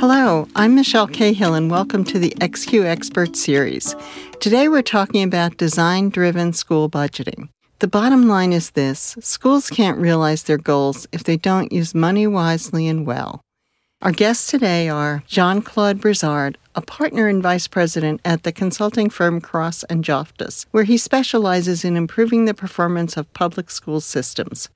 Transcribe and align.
Hello, 0.00 0.46
I'm 0.54 0.76
Michele 0.76 1.08
Cahill, 1.08 1.54
and 1.54 1.72
welcome 1.72 2.04
to 2.04 2.20
the 2.20 2.30
XQ 2.38 2.84
Expert 2.84 3.34
Series. 3.34 3.96
Today 4.38 4.68
we're 4.68 4.80
talking 4.80 5.24
about 5.24 5.56
design 5.56 6.10
driven 6.10 6.52
school 6.52 6.88
budgeting. 6.88 7.48
The 7.80 7.88
bottom 7.88 8.28
line 8.28 8.52
is 8.52 8.70
this 8.70 9.16
schools 9.20 9.68
can't 9.68 9.98
realize 9.98 10.44
their 10.44 10.56
goals 10.56 11.08
if 11.10 11.24
they 11.24 11.36
don't 11.36 11.72
use 11.72 11.96
money 11.96 12.28
wisely 12.28 12.86
and 12.86 13.04
well. 13.08 13.40
Our 14.00 14.12
guests 14.12 14.48
today 14.48 14.88
are 14.88 15.24
Jean 15.26 15.62
Claude 15.62 16.00
Brizard, 16.00 16.54
a 16.76 16.80
partner 16.80 17.26
and 17.26 17.42
vice 17.42 17.66
president 17.66 18.20
at 18.24 18.44
the 18.44 18.52
consulting 18.52 19.10
firm 19.10 19.40
Cross 19.40 19.82
and 19.90 20.04
Joftus, 20.04 20.64
where 20.70 20.84
he 20.84 20.96
specializes 20.96 21.84
in 21.84 21.96
improving 21.96 22.44
the 22.44 22.54
performance 22.54 23.16
of 23.16 23.32
public 23.32 23.68
school 23.68 24.00
systems. 24.00 24.68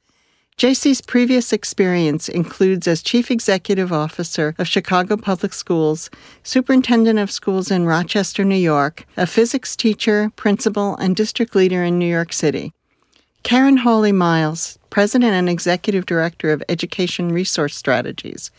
JC's 0.62 1.00
previous 1.00 1.52
experience 1.52 2.28
includes 2.28 2.86
as 2.86 3.02
Chief 3.02 3.32
Executive 3.32 3.92
Officer 3.92 4.54
of 4.58 4.68
Chicago 4.68 5.16
Public 5.16 5.52
Schools, 5.52 6.08
Superintendent 6.44 7.18
of 7.18 7.32
Schools 7.32 7.72
in 7.72 7.84
Rochester, 7.84 8.44
New 8.44 8.54
York, 8.54 9.04
a 9.16 9.26
physics 9.26 9.74
teacher, 9.74 10.30
principal, 10.36 10.94
and 10.98 11.16
district 11.16 11.56
leader 11.56 11.82
in 11.82 11.98
New 11.98 12.06
York 12.06 12.32
City. 12.32 12.72
Karen 13.42 13.78
Hawley 13.78 14.12
Miles, 14.12 14.78
President 14.88 15.32
and 15.32 15.48
Executive 15.48 16.06
Director 16.06 16.52
of 16.52 16.62
Education 16.68 17.32
Resource 17.32 17.74
Strategies. 17.74 18.52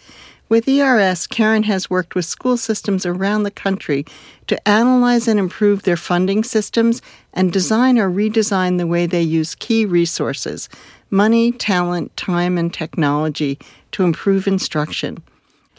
With 0.50 0.68
ERS, 0.68 1.26
Karen 1.26 1.64
has 1.64 1.90
worked 1.90 2.16
with 2.16 2.26
school 2.26 2.58
systems 2.58 3.06
around 3.06 3.44
the 3.44 3.50
country 3.50 4.06
to 4.48 4.68
analyze 4.68 5.28
and 5.30 5.40
improve 5.40 5.84
their 5.84 5.96
funding 5.96 6.44
systems 6.44 7.02
and 7.34 7.54
design 7.54 7.98
or 7.98 8.10
redesign 8.12 8.78
the 8.78 8.86
way 8.86 9.06
they 9.06 9.22
use 9.22 9.56
key 9.56 9.86
resources 9.86 10.68
money, 11.14 11.52
talent, 11.52 12.18
time, 12.18 12.58
and 12.58 12.74
technology 12.74 13.60
to 13.92 14.04
improve 14.04 14.48
instruction. 14.48 15.22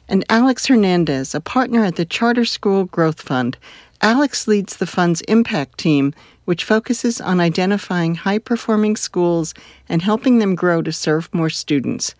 And 0.09 0.25
Alex 0.31 0.67
Hernandez, 0.67 1.35
a 1.35 1.41
partner 1.41 1.85
at 1.85 1.97
the 1.97 2.05
Charter 2.05 2.45
School 2.45 2.85
Growth 2.85 3.21
Fund. 3.21 3.59
Alex 4.01 4.47
leads 4.47 4.77
the 4.77 4.87
fund's 4.87 5.23
impact 5.23 5.79
team, 5.79 6.15
which 6.45 6.63
focuses 6.63 7.21
on 7.21 7.41
identifying 7.41 8.15
high 8.15 8.39
performing 8.39 8.95
schools 8.95 9.55
and 9.89 10.03
helping 10.03 10.39
them 10.39 10.55
grow 10.55 10.83
to 10.83 10.93
serve 10.93 11.35
more 11.35 11.51
students. 11.51 12.15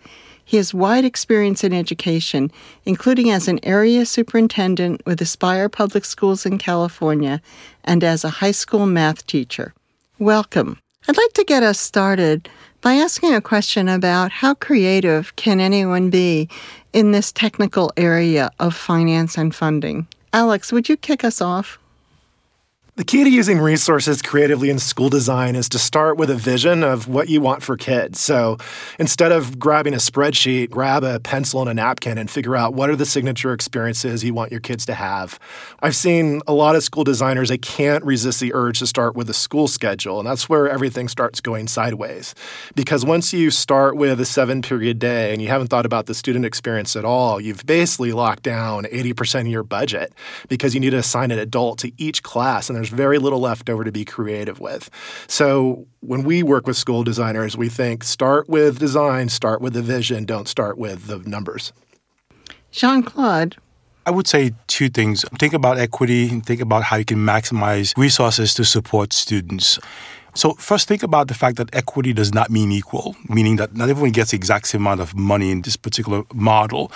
He 0.45 0.57
has 0.57 0.75
wide 0.75 1.05
experience 1.05 1.63
in 1.63 1.73
education, 1.73 2.51
including 2.85 3.31
as 3.31 3.47
an 3.47 3.61
area 3.63 4.07
superintendent 4.07 5.07
with 5.07 5.23
Aspire 5.23 5.69
Public 5.69 6.05
Schools 6.05 6.45
in 6.45 6.59
California 6.59 7.41
and 7.85 8.03
as 8.03 8.25
a 8.25 8.41
high 8.41 8.51
school 8.51 8.87
math 8.87 9.25
teacher. 9.27 9.73
Welcome. 10.19 10.79
I'd 11.07 11.19
like 11.19 11.35
to 11.35 11.45
get 11.45 11.63
us 11.63 11.79
started 11.79 12.49
by 12.85 12.97
asking 12.97 13.33
a 13.33 13.41
question 13.41 13.89
about 13.89 14.31
how 14.31 14.53
creative 14.53 15.35
can 15.37 15.59
anyone 15.59 16.11
be 16.11 16.47
in 16.93 17.13
this 17.13 17.33
technical 17.33 17.91
area 17.97 18.51
of 18.61 18.77
finance 18.77 19.39
and 19.39 19.55
funding. 19.55 20.07
Alex, 20.35 20.71
would 20.71 20.87
you 20.87 20.95
kick 20.99 21.25
us 21.25 21.41
off? 21.41 21.79
The 22.97 23.03
key 23.03 23.25
to 23.25 23.31
using 23.31 23.59
resources 23.59 24.23
creatively 24.23 24.71
in 24.71 24.79
school 24.79 25.09
design 25.09 25.57
is 25.57 25.69
to 25.71 25.81
start 25.81 26.17
with 26.17 26.31
a 26.31 26.37
vision 26.37 26.85
of 26.85 27.09
what 27.09 27.29
you 27.29 27.41
want 27.41 27.65
for 27.65 27.77
kids. 27.77 28.21
So 28.21 28.57
instead 29.01 29.33
of 29.33 29.59
grabbing 29.59 29.95
a 29.95 29.97
spreadsheet, 29.97 30.71
grab 30.71 31.03
a 31.03 31.19
pencil 31.19 31.61
and 31.61 31.69
a 31.69 31.75
napkin 31.75 32.19
and 32.19 32.31
figure 32.31 32.55
out 32.55 32.75
what 32.75 32.91
are 32.91 32.95
the 32.95 33.05
signature 33.05 33.53
experiences 33.53 34.23
you 34.23 34.33
want 34.33 34.53
your 34.53 34.61
kids 34.61 34.87
to 34.87 34.95
have. 34.95 35.41
I've 35.83 35.97
seen 35.97 36.41
a 36.47 36.55
lot 36.55 36.77
of 36.77 36.85
school 36.85 37.03
designers, 37.03 37.49
they 37.49 37.59
can't 37.59 38.05
resist 38.05 38.39
the 38.39 38.55
urge 38.55 38.79
to 38.79 38.87
start 38.87 39.17
with 39.17 39.29
a 39.29 39.35
school 39.35 39.67
schedule, 39.67 40.21
and 40.21 40.29
that's 40.29 40.49
where 40.49 40.69
everything 40.69 41.09
starts 41.09 41.41
going 41.41 41.67
sideways. 41.67 42.33
Because 42.77 43.05
once 43.05 43.33
you 43.33 43.51
start 43.51 43.97
with 43.97 44.21
a 44.21 44.25
seven 44.25 44.63
period 44.63 45.01
day 45.01 45.33
and 45.33 45.43
you 45.43 45.49
haven't 45.49 45.67
thought 45.67 45.85
about 45.85 46.07
the 46.07 46.15
student 46.15 46.45
experience 46.45 46.95
at 46.95 47.05
all, 47.05 47.41
you've 47.41 47.67
basically 47.67 48.13
locked 48.13 48.45
down 48.45 48.85
80% 48.85 49.41
of 49.41 49.47
your 49.49 49.65
budget 49.65 50.15
because 50.49 50.75
you 50.75 50.81
need 50.81 50.91
to 50.91 50.99
assign 50.99 51.33
an 51.33 51.41
adult 51.41 51.81
to 51.81 51.91
each 51.99 52.23
class. 52.23 52.71
And 52.71 52.84
there's 52.85 52.95
very 52.95 53.19
little 53.19 53.41
left 53.41 53.71
over 53.71 53.83
to 53.83 53.93
be 53.93 54.05
creative 54.05 54.61
with. 54.61 54.91
So 55.27 55.87
when 56.01 56.23
we 56.23 56.43
work 56.43 56.67
with 56.67 56.77
school 56.77 57.03
designers, 57.03 57.57
we 57.57 57.71
think 57.71 58.05
start 58.05 58.47
with 58.47 58.79
design, 58.79 59.31
start 59.31 59.63
with 59.63 59.73
the 59.73 59.81
vision, 59.81 60.27
don't 60.27 60.49
start 60.49 60.77
with 60.77 61.07
the 61.07 61.19
numbers. 61.19 61.73
Jean 62.71 63.03
Claude. 63.03 63.57
I 64.05 64.11
would 64.11 64.27
say 64.27 64.53
two 64.67 64.91
things. 64.91 65.25
Think 65.39 65.55
about 65.55 65.79
equity 65.79 66.29
and 66.29 66.45
think 66.45 66.61
about 66.61 66.83
how 66.83 66.97
you 66.97 67.07
can 67.07 67.19
maximize 67.19 67.97
resources 67.97 68.53
to 68.55 68.65
support 68.65 69.15
students. 69.15 69.79
So 70.35 70.53
first 70.55 70.87
think 70.87 71.03
about 71.03 71.29
the 71.29 71.35
fact 71.35 71.57
that 71.57 71.75
equity 71.75 72.13
does 72.13 72.35
not 72.35 72.51
mean 72.51 72.71
equal, 72.71 73.17
meaning 73.31 73.57
that 73.57 73.75
not 73.75 73.89
everyone 73.89 74.11
gets 74.11 74.33
the 74.33 74.37
exact 74.37 74.67
same 74.67 74.83
amount 74.83 75.01
of 75.01 75.15
money 75.17 75.51
in 75.51 75.63
this 75.63 75.77
particular 75.77 76.25
model. 76.35 76.93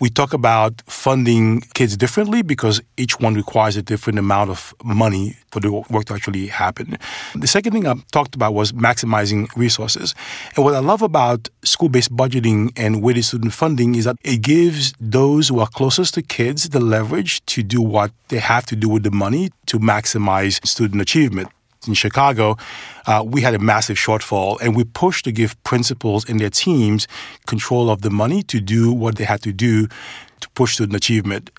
We 0.00 0.10
talk 0.10 0.32
about 0.32 0.80
funding 0.86 1.62
kids 1.74 1.96
differently 1.96 2.42
because 2.42 2.80
each 2.96 3.18
one 3.18 3.34
requires 3.34 3.76
a 3.76 3.82
different 3.82 4.20
amount 4.20 4.48
of 4.48 4.72
money 4.84 5.36
for 5.50 5.58
the 5.58 5.72
work 5.72 6.04
to 6.04 6.14
actually 6.14 6.46
happen. 6.46 6.96
The 7.34 7.48
second 7.48 7.72
thing 7.72 7.84
I 7.84 7.94
talked 8.12 8.36
about 8.36 8.54
was 8.54 8.70
maximizing 8.70 9.48
resources. 9.56 10.14
And 10.54 10.64
what 10.64 10.74
I 10.74 10.78
love 10.78 11.02
about 11.02 11.48
school 11.64 11.88
based 11.88 12.16
budgeting 12.16 12.70
and 12.76 13.02
weighted 13.02 13.24
student 13.24 13.52
funding 13.52 13.96
is 13.96 14.04
that 14.04 14.16
it 14.22 14.40
gives 14.42 14.94
those 15.00 15.48
who 15.48 15.58
are 15.58 15.66
closest 15.66 16.14
to 16.14 16.22
kids 16.22 16.68
the 16.68 16.78
leverage 16.78 17.44
to 17.46 17.64
do 17.64 17.82
what 17.82 18.12
they 18.28 18.38
have 18.38 18.66
to 18.66 18.76
do 18.76 18.88
with 18.88 19.02
the 19.02 19.10
money 19.10 19.50
to 19.66 19.80
maximize 19.80 20.64
student 20.64 21.02
achievement 21.02 21.48
in 21.88 21.94
Chicago, 21.94 22.56
uh, 23.06 23.24
we 23.26 23.40
had 23.40 23.54
a 23.54 23.58
massive 23.58 23.96
shortfall, 23.96 24.60
and 24.60 24.76
we 24.76 24.84
pushed 24.84 25.24
to 25.24 25.32
give 25.32 25.60
principals 25.64 26.28
and 26.28 26.38
their 26.38 26.50
teams 26.50 27.08
control 27.46 27.90
of 27.90 28.02
the 28.02 28.10
money 28.10 28.42
to 28.44 28.60
do 28.60 28.92
what 28.92 29.16
they 29.16 29.24
had 29.24 29.42
to 29.42 29.52
do 29.52 29.88
to 30.40 30.48
push 30.50 30.74
student 30.74 30.94
achievement. 30.94 31.50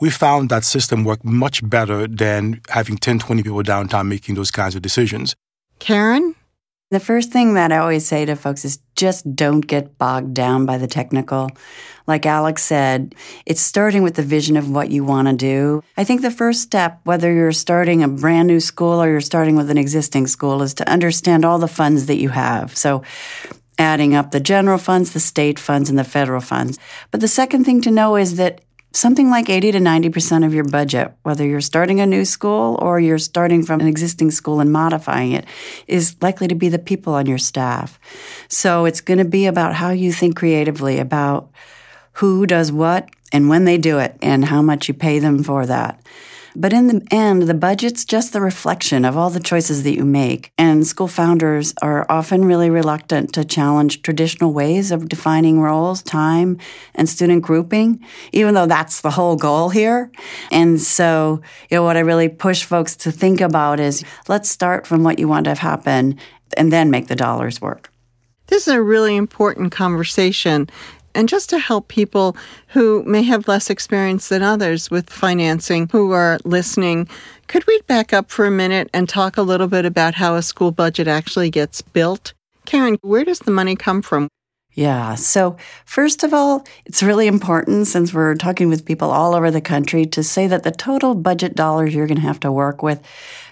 We 0.00 0.10
found 0.10 0.50
that 0.50 0.64
system 0.64 1.04
worked 1.04 1.24
much 1.24 1.68
better 1.68 2.06
than 2.06 2.60
having 2.68 2.98
10, 2.98 3.18
20 3.18 3.42
people 3.42 3.62
downtown 3.62 4.08
making 4.08 4.34
those 4.34 4.50
kinds 4.50 4.74
of 4.74 4.82
decisions. 4.82 5.34
Karen? 5.78 6.34
The 6.92 7.00
first 7.00 7.32
thing 7.32 7.54
that 7.54 7.72
I 7.72 7.78
always 7.78 8.06
say 8.06 8.24
to 8.24 8.36
folks 8.36 8.64
is 8.64 8.78
just 8.94 9.34
don't 9.34 9.60
get 9.60 9.98
bogged 9.98 10.34
down 10.34 10.66
by 10.66 10.78
the 10.78 10.86
technical. 10.86 11.50
Like 12.06 12.26
Alex 12.26 12.62
said, 12.62 13.16
it's 13.44 13.60
starting 13.60 14.04
with 14.04 14.14
the 14.14 14.22
vision 14.22 14.56
of 14.56 14.70
what 14.70 14.92
you 14.92 15.02
want 15.04 15.26
to 15.26 15.34
do. 15.34 15.82
I 15.96 16.04
think 16.04 16.22
the 16.22 16.30
first 16.30 16.62
step, 16.62 17.00
whether 17.02 17.32
you're 17.32 17.50
starting 17.50 18.04
a 18.04 18.08
brand 18.08 18.46
new 18.46 18.60
school 18.60 19.02
or 19.02 19.10
you're 19.10 19.20
starting 19.20 19.56
with 19.56 19.68
an 19.68 19.78
existing 19.78 20.28
school, 20.28 20.62
is 20.62 20.74
to 20.74 20.88
understand 20.88 21.44
all 21.44 21.58
the 21.58 21.66
funds 21.66 22.06
that 22.06 22.18
you 22.18 22.28
have. 22.28 22.76
So, 22.76 23.02
adding 23.78 24.14
up 24.14 24.30
the 24.30 24.38
general 24.38 24.78
funds, 24.78 25.12
the 25.12 25.20
state 25.20 25.58
funds, 25.58 25.90
and 25.90 25.98
the 25.98 26.04
federal 26.04 26.40
funds. 26.40 26.78
But 27.10 27.20
the 27.20 27.28
second 27.28 27.64
thing 27.64 27.80
to 27.82 27.90
know 27.90 28.14
is 28.14 28.36
that 28.36 28.60
something 28.96 29.28
like 29.28 29.50
80 29.50 29.72
to 29.72 29.78
90% 29.78 30.46
of 30.46 30.54
your 30.54 30.64
budget, 30.64 31.12
whether 31.22 31.44
you're 31.46 31.60
starting 31.60 32.00
a 32.00 32.06
new 32.06 32.24
school 32.24 32.78
or 32.80 32.98
you're 32.98 33.18
starting 33.18 33.62
from 33.62 33.80
an 33.80 33.86
existing 33.86 34.30
school 34.30 34.60
and 34.60 34.72
modifying 34.72 35.32
it, 35.32 35.44
is 35.86 36.16
likely 36.22 36.48
to 36.48 36.54
be 36.54 36.68
the 36.68 36.78
people 36.78 37.12
on 37.14 37.26
your 37.26 37.38
staff. 37.38 38.00
So 38.48 38.86
it's 38.86 39.02
going 39.02 39.18
to 39.18 39.24
be 39.24 39.46
about 39.46 39.74
how 39.74 39.90
you 39.90 40.12
think 40.12 40.36
creatively 40.36 40.98
about 40.98 41.50
who 42.12 42.46
does 42.46 42.72
what 42.72 43.10
and 43.32 43.50
when 43.50 43.64
they 43.64 43.76
do 43.76 43.98
it 43.98 44.16
and 44.22 44.44
how 44.46 44.62
much 44.62 44.88
you 44.88 44.94
pay 44.94 45.18
them 45.18 45.42
for 45.42 45.66
that. 45.66 46.00
But 46.58 46.72
in 46.72 46.86
the 46.86 47.06
end, 47.10 47.42
the 47.42 47.54
budget's 47.54 48.06
just 48.06 48.32
the 48.32 48.40
reflection 48.40 49.04
of 49.04 49.14
all 49.14 49.28
the 49.28 49.40
choices 49.40 49.82
that 49.82 49.94
you 49.94 50.06
make. 50.06 50.52
And 50.56 50.86
school 50.86 51.06
founders 51.06 51.74
are 51.82 52.06
often 52.08 52.46
really 52.46 52.70
reluctant 52.70 53.34
to 53.34 53.44
challenge 53.44 54.00
traditional 54.00 54.54
ways 54.54 54.90
of 54.90 55.06
defining 55.06 55.60
roles, 55.60 56.02
time, 56.02 56.56
and 56.94 57.10
student 57.10 57.42
grouping, 57.42 58.02
even 58.32 58.54
though 58.54 58.64
that's 58.64 59.02
the 59.02 59.10
whole 59.10 59.36
goal 59.36 59.68
here. 59.68 60.10
And 60.50 60.80
so, 60.80 61.42
you 61.70 61.76
know, 61.76 61.82
what 61.82 61.98
I 61.98 62.00
really 62.00 62.30
push 62.30 62.64
folks 62.64 62.96
to 62.96 63.12
think 63.12 63.42
about 63.42 63.78
is 63.78 64.02
let's 64.26 64.48
start 64.48 64.86
from 64.86 65.02
what 65.02 65.18
you 65.18 65.28
want 65.28 65.44
to 65.44 65.50
have 65.50 65.58
happen 65.58 66.18
and 66.56 66.72
then 66.72 66.90
make 66.90 67.08
the 67.08 67.16
dollars 67.16 67.60
work. 67.60 67.92
This 68.46 68.66
is 68.68 68.74
a 68.74 68.82
really 68.82 69.16
important 69.16 69.72
conversation 69.72 70.70
and 71.16 71.28
just 71.28 71.50
to 71.50 71.58
help 71.58 71.88
people 71.88 72.36
who 72.68 73.02
may 73.04 73.22
have 73.22 73.48
less 73.48 73.70
experience 73.70 74.28
than 74.28 74.42
others 74.42 74.90
with 74.90 75.10
financing 75.10 75.88
who 75.90 76.12
are 76.12 76.38
listening, 76.44 77.08
could 77.48 77.66
we 77.66 77.80
back 77.86 78.12
up 78.12 78.30
for 78.30 78.44
a 78.44 78.50
minute 78.50 78.90
and 78.92 79.08
talk 79.08 79.36
a 79.36 79.42
little 79.42 79.66
bit 79.66 79.84
about 79.84 80.14
how 80.14 80.34
a 80.34 80.42
school 80.42 80.70
budget 80.70 81.08
actually 81.08 81.50
gets 81.50 81.80
built? 81.80 82.34
Karen, 82.66 82.98
where 83.00 83.24
does 83.24 83.38
the 83.40 83.50
money 83.50 83.76
come 83.76 84.02
from? 84.02 84.28
Yeah. 84.74 85.14
So, 85.14 85.56
first 85.86 86.22
of 86.22 86.34
all, 86.34 86.66
it's 86.84 87.02
really 87.02 87.26
important 87.26 87.86
since 87.86 88.12
we're 88.12 88.34
talking 88.34 88.68
with 88.68 88.84
people 88.84 89.10
all 89.10 89.34
over 89.34 89.50
the 89.50 89.62
country 89.62 90.04
to 90.06 90.22
say 90.22 90.46
that 90.48 90.64
the 90.64 90.70
total 90.70 91.14
budget 91.14 91.54
dollars 91.54 91.94
you're 91.94 92.06
going 92.06 92.20
to 92.20 92.22
have 92.26 92.40
to 92.40 92.52
work 92.52 92.82
with 92.82 93.00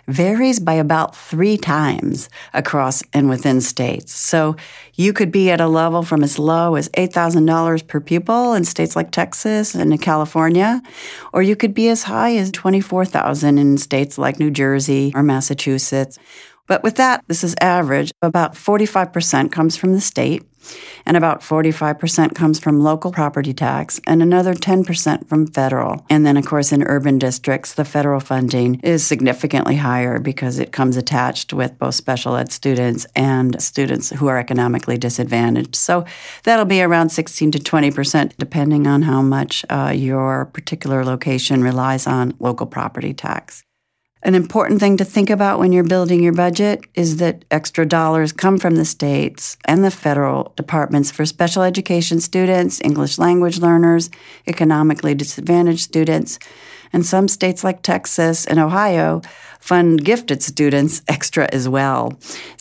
varies 0.08 0.60
by 0.60 0.74
about 0.74 1.16
three 1.16 1.56
times 1.56 2.28
across 2.52 3.02
and 3.12 3.28
within 3.28 3.60
states. 3.60 4.12
So 4.12 4.56
you 4.94 5.12
could 5.12 5.32
be 5.32 5.50
at 5.50 5.60
a 5.60 5.66
level 5.66 6.02
from 6.02 6.22
as 6.22 6.38
low 6.38 6.74
as 6.74 6.88
$8,000 6.90 7.86
per 7.86 8.00
pupil 8.00 8.54
in 8.54 8.64
states 8.64 8.96
like 8.96 9.10
Texas 9.10 9.74
and 9.74 10.00
California, 10.00 10.82
or 11.32 11.42
you 11.42 11.56
could 11.56 11.74
be 11.74 11.88
as 11.88 12.04
high 12.04 12.36
as 12.36 12.50
24,000 12.50 13.58
in 13.58 13.78
states 13.78 14.18
like 14.18 14.38
New 14.38 14.50
Jersey 14.50 15.12
or 15.14 15.22
Massachusetts. 15.22 16.18
But 16.66 16.82
with 16.82 16.96
that, 16.96 17.22
this 17.28 17.44
is 17.44 17.54
average. 17.60 18.10
About 18.22 18.54
45% 18.54 19.52
comes 19.52 19.76
from 19.76 19.92
the 19.92 20.00
state, 20.00 20.44
And 21.06 21.16
about 21.16 21.40
45% 21.40 22.34
comes 22.34 22.58
from 22.58 22.80
local 22.80 23.12
property 23.12 23.52
tax 23.52 24.00
and 24.06 24.22
another 24.22 24.54
10% 24.54 25.28
from 25.28 25.46
federal. 25.46 26.04
And 26.08 26.24
then, 26.24 26.36
of 26.36 26.46
course, 26.46 26.72
in 26.72 26.82
urban 26.82 27.18
districts, 27.18 27.74
the 27.74 27.84
federal 27.84 28.20
funding 28.20 28.80
is 28.80 29.04
significantly 29.04 29.76
higher 29.76 30.18
because 30.18 30.58
it 30.58 30.72
comes 30.72 30.96
attached 30.96 31.52
with 31.52 31.78
both 31.78 31.94
special 31.94 32.36
ed 32.36 32.52
students 32.52 33.06
and 33.14 33.60
students 33.62 34.10
who 34.10 34.26
are 34.28 34.38
economically 34.38 34.98
disadvantaged. 34.98 35.76
So 35.76 36.04
that'll 36.44 36.64
be 36.64 36.82
around 36.82 37.10
16 37.10 37.52
to 37.52 37.58
20%, 37.58 38.32
depending 38.38 38.86
on 38.86 39.02
how 39.02 39.22
much 39.22 39.64
uh, 39.68 39.92
your 39.94 40.46
particular 40.46 41.04
location 41.04 41.62
relies 41.62 42.06
on 42.06 42.34
local 42.38 42.66
property 42.66 43.12
tax. 43.12 43.64
An 44.26 44.34
important 44.34 44.80
thing 44.80 44.96
to 44.96 45.04
think 45.04 45.28
about 45.28 45.58
when 45.58 45.70
you're 45.70 45.84
building 45.84 46.22
your 46.22 46.32
budget 46.32 46.86
is 46.94 47.18
that 47.18 47.44
extra 47.50 47.84
dollars 47.84 48.32
come 48.32 48.56
from 48.56 48.76
the 48.76 48.86
states 48.86 49.58
and 49.66 49.84
the 49.84 49.90
federal 49.90 50.54
departments 50.56 51.10
for 51.10 51.26
special 51.26 51.62
education 51.62 52.20
students, 52.20 52.80
English 52.82 53.18
language 53.18 53.58
learners, 53.58 54.08
economically 54.46 55.14
disadvantaged 55.14 55.82
students, 55.82 56.38
and 56.90 57.04
some 57.04 57.28
states 57.28 57.62
like 57.62 57.82
Texas 57.82 58.46
and 58.46 58.58
Ohio 58.58 59.20
fund 59.64 60.04
gifted 60.04 60.42
students 60.42 61.00
extra 61.08 61.48
as 61.50 61.66
well. 61.66 62.12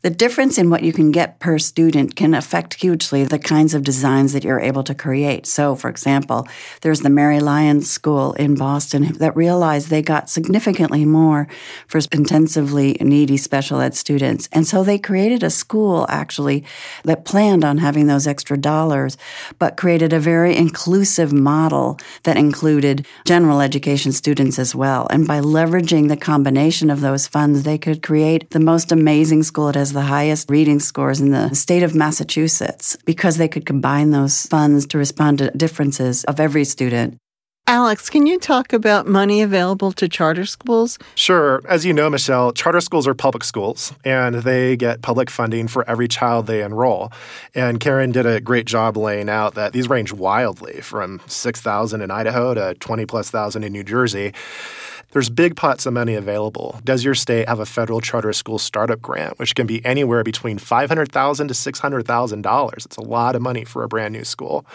The 0.04 0.10
difference 0.10 0.58
in 0.58 0.70
what 0.70 0.84
you 0.84 0.94
can 0.94 1.12
get 1.12 1.38
per 1.40 1.60
student 1.60 2.16
can 2.16 2.34
affect 2.34 2.76
hugely 2.76 3.26
the 3.26 3.40
kinds 3.40 3.74
of 3.74 3.84
designs 3.84 4.32
that 4.32 4.46
you're 4.46 4.62
able 4.62 4.84
to 4.84 4.96
create. 4.96 5.46
So, 5.46 5.76
for 5.76 5.90
example, 5.90 6.48
there's 6.82 7.02
the 7.02 7.10
Mary 7.10 7.42
Lyons 7.42 7.92
School 7.92 8.32
in 8.34 8.56
Boston 8.56 9.18
that 9.18 9.36
realized 9.36 9.90
they 9.90 10.02
got 10.02 10.30
significantly 10.30 11.04
more 11.04 11.50
for 11.88 12.00
intensively 12.14 12.96
needy 13.02 13.36
special 13.36 13.82
ed 13.82 13.96
students. 13.96 14.48
And 14.54 14.66
so 14.66 14.82
they 14.82 14.98
created 14.98 15.44
a 15.44 15.50
school 15.50 16.06
actually 16.08 16.64
that 17.04 17.26
planned 17.26 17.66
on 17.66 17.80
having 17.80 18.08
those 18.08 18.28
extra 18.28 18.58
dollars, 18.58 19.18
but 19.60 19.76
created 19.76 20.14
a 20.14 20.20
very 20.20 20.56
inclusive 20.56 21.34
model 21.34 22.00
that 22.24 22.38
included 22.38 23.06
general 23.26 23.60
education 23.60 24.14
students 24.14 24.58
as 24.58 24.74
well. 24.74 25.06
And 25.10 25.28
by 25.28 25.42
leveraging 25.42 26.08
the 26.08 26.16
combination 26.16 26.93
of 26.94 27.02
those 27.02 27.28
funds, 27.28 27.64
they 27.64 27.78
could 27.78 28.02
create 28.02 28.52
the 28.52 28.62
most 28.62 28.94
amazing 28.94 29.44
school. 29.44 29.68
It 29.68 29.76
has 29.76 29.92
the 29.92 30.04
highest 30.04 30.50
reading 30.50 30.80
scores 30.80 31.20
in 31.20 31.32
the 31.32 31.54
state 31.54 31.84
of 31.84 31.94
Massachusetts 31.94 32.98
because 33.04 33.36
they 33.36 33.50
could 33.50 33.66
combine 33.66 34.12
those 34.12 34.46
funds 34.46 34.86
to 34.88 34.98
respond 34.98 35.40
to 35.40 35.52
differences 35.52 36.24
of 36.24 36.40
every 36.40 36.64
student. 36.64 37.18
Alex, 37.66 38.10
can 38.10 38.28
you 38.28 38.38
talk 38.40 38.74
about 38.74 39.08
money 39.08 39.42
available 39.42 39.94
to 39.94 40.10
charter 40.10 40.46
schools? 40.46 41.00
Sure. 41.16 41.62
As 41.68 41.86
you 41.86 41.94
know, 41.94 42.10
Michele, 42.10 42.52
charter 42.52 42.82
schools 42.82 43.08
are 43.08 43.14
public 43.14 43.46
schools 43.46 43.94
and 44.04 44.36
they 44.36 44.76
get 44.76 45.02
public 45.02 45.30
funding 45.30 45.70
for 45.70 45.90
every 45.90 46.10
child 46.10 46.46
they 46.46 46.62
enroll. 46.62 47.10
And 47.56 47.80
Karen 47.80 48.12
did 48.12 48.26
a 48.26 48.42
great 48.42 48.66
job 48.66 48.98
laying 48.98 49.30
out 49.30 49.56
that 49.56 49.72
these 49.72 49.88
range 49.88 50.12
wildly 50.12 50.82
from 50.82 51.22
6,000 51.26 52.02
in 52.02 52.12
Idaho 52.12 52.54
to 52.54 52.74
20 52.76 53.06
plus 53.06 53.30
thousand 53.30 53.64
in 53.64 53.72
New 53.72 53.84
Jersey. 53.84 54.34
There's 55.14 55.30
big 55.30 55.56
pots 55.56 55.86
of 55.86 55.94
money 55.94 56.16
available. 56.16 56.82
Does 56.84 57.04
your 57.04 57.14
state 57.14 57.48
have 57.48 57.60
a 57.60 57.68
federal 57.68 58.02
charter 58.02 58.34
school 58.34 58.58
startup 58.58 59.00
grant, 59.00 59.38
which 59.38 59.54
can 59.54 59.68
be 59.68 59.86
anywhere 59.86 60.24
between 60.24 60.58
$500,000 60.58 61.48
to 61.48 61.54
$600,000? 61.54 62.86
It's 62.86 62.98
a 62.98 63.02
lot 63.02 63.36
of 63.36 63.44
money 63.44 63.64
for 63.64 63.84
a 63.84 63.88
brand 63.88 64.14
new 64.14 64.24
school. 64.24 64.66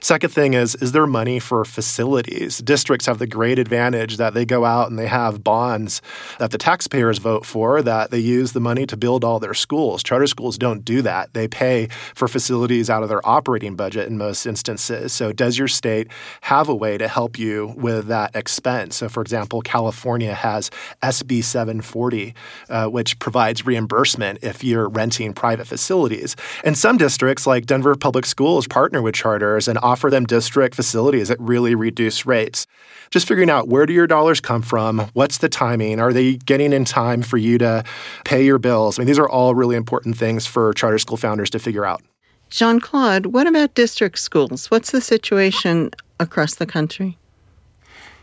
Second 0.00 0.30
thing 0.30 0.54
is, 0.54 0.74
is 0.74 0.90
there 0.90 1.06
money 1.06 1.38
for 1.38 1.64
facilities? 1.64 2.58
Districts 2.58 3.06
have 3.06 3.20
the 3.20 3.26
great 3.28 3.56
advantage 3.60 4.16
that 4.16 4.34
they 4.34 4.44
go 4.44 4.64
out 4.64 4.90
and 4.90 4.98
they 4.98 5.06
have 5.06 5.44
bonds 5.44 6.02
that 6.40 6.50
the 6.50 6.58
taxpayers 6.58 7.18
vote 7.18 7.46
for 7.46 7.80
that 7.80 8.10
they 8.10 8.18
use 8.18 8.50
the 8.50 8.60
money 8.60 8.86
to 8.86 8.96
build 8.96 9.22
all 9.22 9.38
their 9.38 9.54
schools. 9.54 10.02
Charter 10.02 10.26
schools 10.26 10.58
don't 10.58 10.84
do 10.84 11.02
that. 11.02 11.32
They 11.34 11.46
pay 11.46 11.86
for 12.16 12.26
facilities 12.26 12.90
out 12.90 13.04
of 13.04 13.08
their 13.08 13.24
operating 13.24 13.76
budget 13.76 14.08
in 14.08 14.18
most 14.18 14.44
instances. 14.44 15.12
So, 15.12 15.32
does 15.32 15.56
your 15.56 15.68
state 15.68 16.08
have 16.40 16.68
a 16.68 16.74
way 16.74 16.98
to 16.98 17.06
help 17.06 17.38
you 17.38 17.74
with 17.76 18.08
that 18.08 18.34
expense? 18.34 18.96
So, 18.96 19.08
for 19.08 19.20
example, 19.22 19.62
California 19.62 19.83
has 19.90 20.70
SB 21.02 21.42
740, 21.42 22.34
uh, 22.68 22.86
which 22.86 23.18
provides 23.18 23.66
reimbursement 23.66 24.38
if 24.42 24.62
you're 24.62 24.88
renting 24.88 25.32
private 25.32 25.66
facilities. 25.66 26.36
And 26.64 26.76
some 26.76 26.96
districts, 26.96 27.46
like 27.46 27.66
Denver 27.66 27.94
Public 27.94 28.26
Schools, 28.26 28.66
partner 28.66 29.02
with 29.02 29.14
charters 29.14 29.68
and 29.68 29.78
offer 29.78 30.10
them 30.10 30.24
district 30.24 30.74
facilities 30.74 31.30
at 31.30 31.40
really 31.40 31.74
reduced 31.74 32.26
rates. 32.26 32.66
Just 33.10 33.28
figuring 33.28 33.50
out 33.50 33.68
where 33.68 33.86
do 33.86 33.92
your 33.92 34.06
dollars 34.06 34.40
come 34.40 34.62
from? 34.62 35.10
What's 35.12 35.38
the 35.38 35.48
timing? 35.48 36.00
Are 36.00 36.12
they 36.12 36.34
getting 36.34 36.72
in 36.72 36.84
time 36.84 37.22
for 37.22 37.36
you 37.36 37.58
to 37.58 37.84
pay 38.24 38.44
your 38.44 38.58
bills? 38.58 38.98
I 38.98 39.02
mean, 39.02 39.06
these 39.06 39.18
are 39.18 39.28
all 39.28 39.54
really 39.54 39.76
important 39.76 40.16
things 40.16 40.46
for 40.46 40.72
charter 40.74 40.98
school 40.98 41.16
founders 41.16 41.50
to 41.50 41.58
figure 41.58 41.84
out. 41.84 42.02
Jean 42.50 42.78
Claude, 42.78 43.26
what 43.26 43.46
about 43.46 43.74
district 43.74 44.18
schools? 44.18 44.70
What's 44.70 44.92
the 44.92 45.00
situation 45.00 45.90
across 46.20 46.54
the 46.56 46.66
country? 46.66 47.18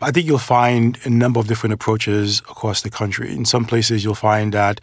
I 0.02 0.10
think 0.10 0.26
you'll 0.26 0.38
find 0.38 0.98
a 1.04 1.10
number 1.10 1.38
of 1.38 1.46
different 1.46 1.72
approaches 1.72 2.40
across 2.40 2.82
the 2.82 2.90
country. 2.90 3.32
In 3.32 3.44
some 3.44 3.64
places, 3.64 4.02
you'll 4.02 4.14
find 4.14 4.52
that 4.52 4.80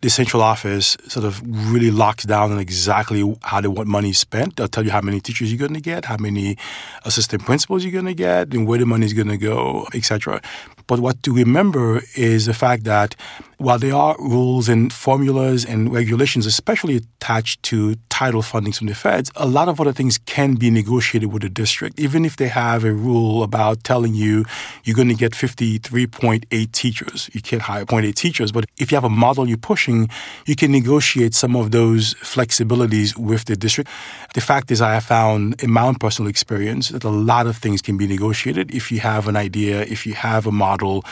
the 0.00 0.10
central 0.10 0.42
office 0.42 0.96
sort 1.08 1.24
of 1.24 1.42
really 1.44 1.90
locks 1.90 2.24
down 2.24 2.52
on 2.52 2.58
exactly 2.58 3.34
how 3.42 3.60
they 3.60 3.68
want 3.68 3.88
money 3.88 4.12
spent. 4.12 4.56
They'll 4.56 4.68
tell 4.68 4.84
you 4.84 4.90
how 4.90 5.00
many 5.00 5.20
teachers 5.20 5.50
you're 5.50 5.58
going 5.58 5.74
to 5.74 5.80
get, 5.80 6.04
how 6.04 6.16
many 6.16 6.56
assistant 7.04 7.44
principals 7.44 7.82
you're 7.82 7.92
going 7.92 8.06
to 8.06 8.14
get, 8.14 8.52
and 8.52 8.66
where 8.66 8.78
the 8.78 8.86
money 8.86 9.06
is 9.06 9.12
going 9.12 9.28
to 9.28 9.38
go, 9.38 9.86
etc. 9.94 10.40
But 10.86 11.00
what 11.00 11.22
to 11.24 11.34
remember 11.34 12.02
is 12.14 12.46
the 12.46 12.54
fact 12.54 12.84
that 12.84 13.16
while 13.58 13.78
there 13.78 13.94
are 13.94 14.14
rules 14.18 14.68
and 14.68 14.92
formulas 14.92 15.64
and 15.64 15.92
regulations, 15.92 16.44
especially 16.46 16.96
attached 16.96 17.62
to 17.64 17.96
title 18.10 18.42
fundings 18.42 18.76
from 18.76 18.86
the 18.86 18.94
feds, 18.94 19.30
a 19.34 19.46
lot 19.46 19.68
of 19.68 19.80
other 19.80 19.92
things 19.92 20.18
can 20.18 20.54
be 20.54 20.70
negotiated 20.70 21.32
with 21.32 21.42
the 21.42 21.48
district. 21.48 21.98
Even 21.98 22.24
if 22.24 22.36
they 22.36 22.48
have 22.48 22.84
a 22.84 22.92
rule 22.92 23.42
about 23.42 23.82
telling 23.82 24.14
you 24.14 24.44
you're 24.84 24.94
going 24.94 25.08
to 25.08 25.14
get 25.14 25.32
53.8 25.32 26.72
teachers, 26.72 27.30
you 27.32 27.40
can't 27.40 27.62
hire 27.62 27.84
0.8 27.86 28.14
teachers. 28.14 28.52
But 28.52 28.66
if 28.76 28.92
you 28.92 28.96
have 28.96 29.04
a 29.04 29.08
model 29.08 29.48
you're 29.48 29.56
pushing, 29.56 30.08
you 30.44 30.54
can 30.54 30.70
negotiate 30.70 31.34
some 31.34 31.56
of 31.56 31.70
those 31.70 32.14
flexibilities 32.16 33.16
with 33.16 33.46
the 33.46 33.56
district. 33.56 33.90
The 34.34 34.42
fact 34.42 34.70
is, 34.70 34.82
I 34.82 34.94
have 34.94 35.04
found 35.04 35.62
in 35.62 35.70
my 35.70 35.82
own 35.82 35.94
personal 35.94 36.28
experience 36.28 36.90
that 36.90 37.04
a 37.04 37.10
lot 37.10 37.46
of 37.46 37.56
things 37.56 37.80
can 37.80 37.96
be 37.96 38.06
negotiated 38.06 38.74
if 38.74 38.92
you 38.92 39.00
have 39.00 39.28
an 39.28 39.36
idea, 39.36 39.80
if 39.80 40.06
you 40.06 40.12
have 40.12 40.46
a 40.46 40.52
model 40.52 40.75
model, 40.76 41.04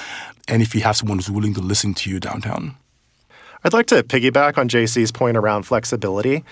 and 0.49 0.63
if 0.63 0.75
you 0.75 0.83
have 0.83 0.97
someone 0.97 1.19
who's 1.19 1.31
willing 1.31 1.55
to 1.55 1.61
listen 1.61 1.95
to 1.95 2.11
you 2.11 2.21
downtown. 2.21 2.77
I'd 3.67 3.73
like 3.73 3.87
to 3.87 4.03
piggyback 4.03 4.59
on 4.59 4.69
JC's 4.69 5.11
point 5.11 5.39
around 5.39 5.63
flexibility. 5.63 6.45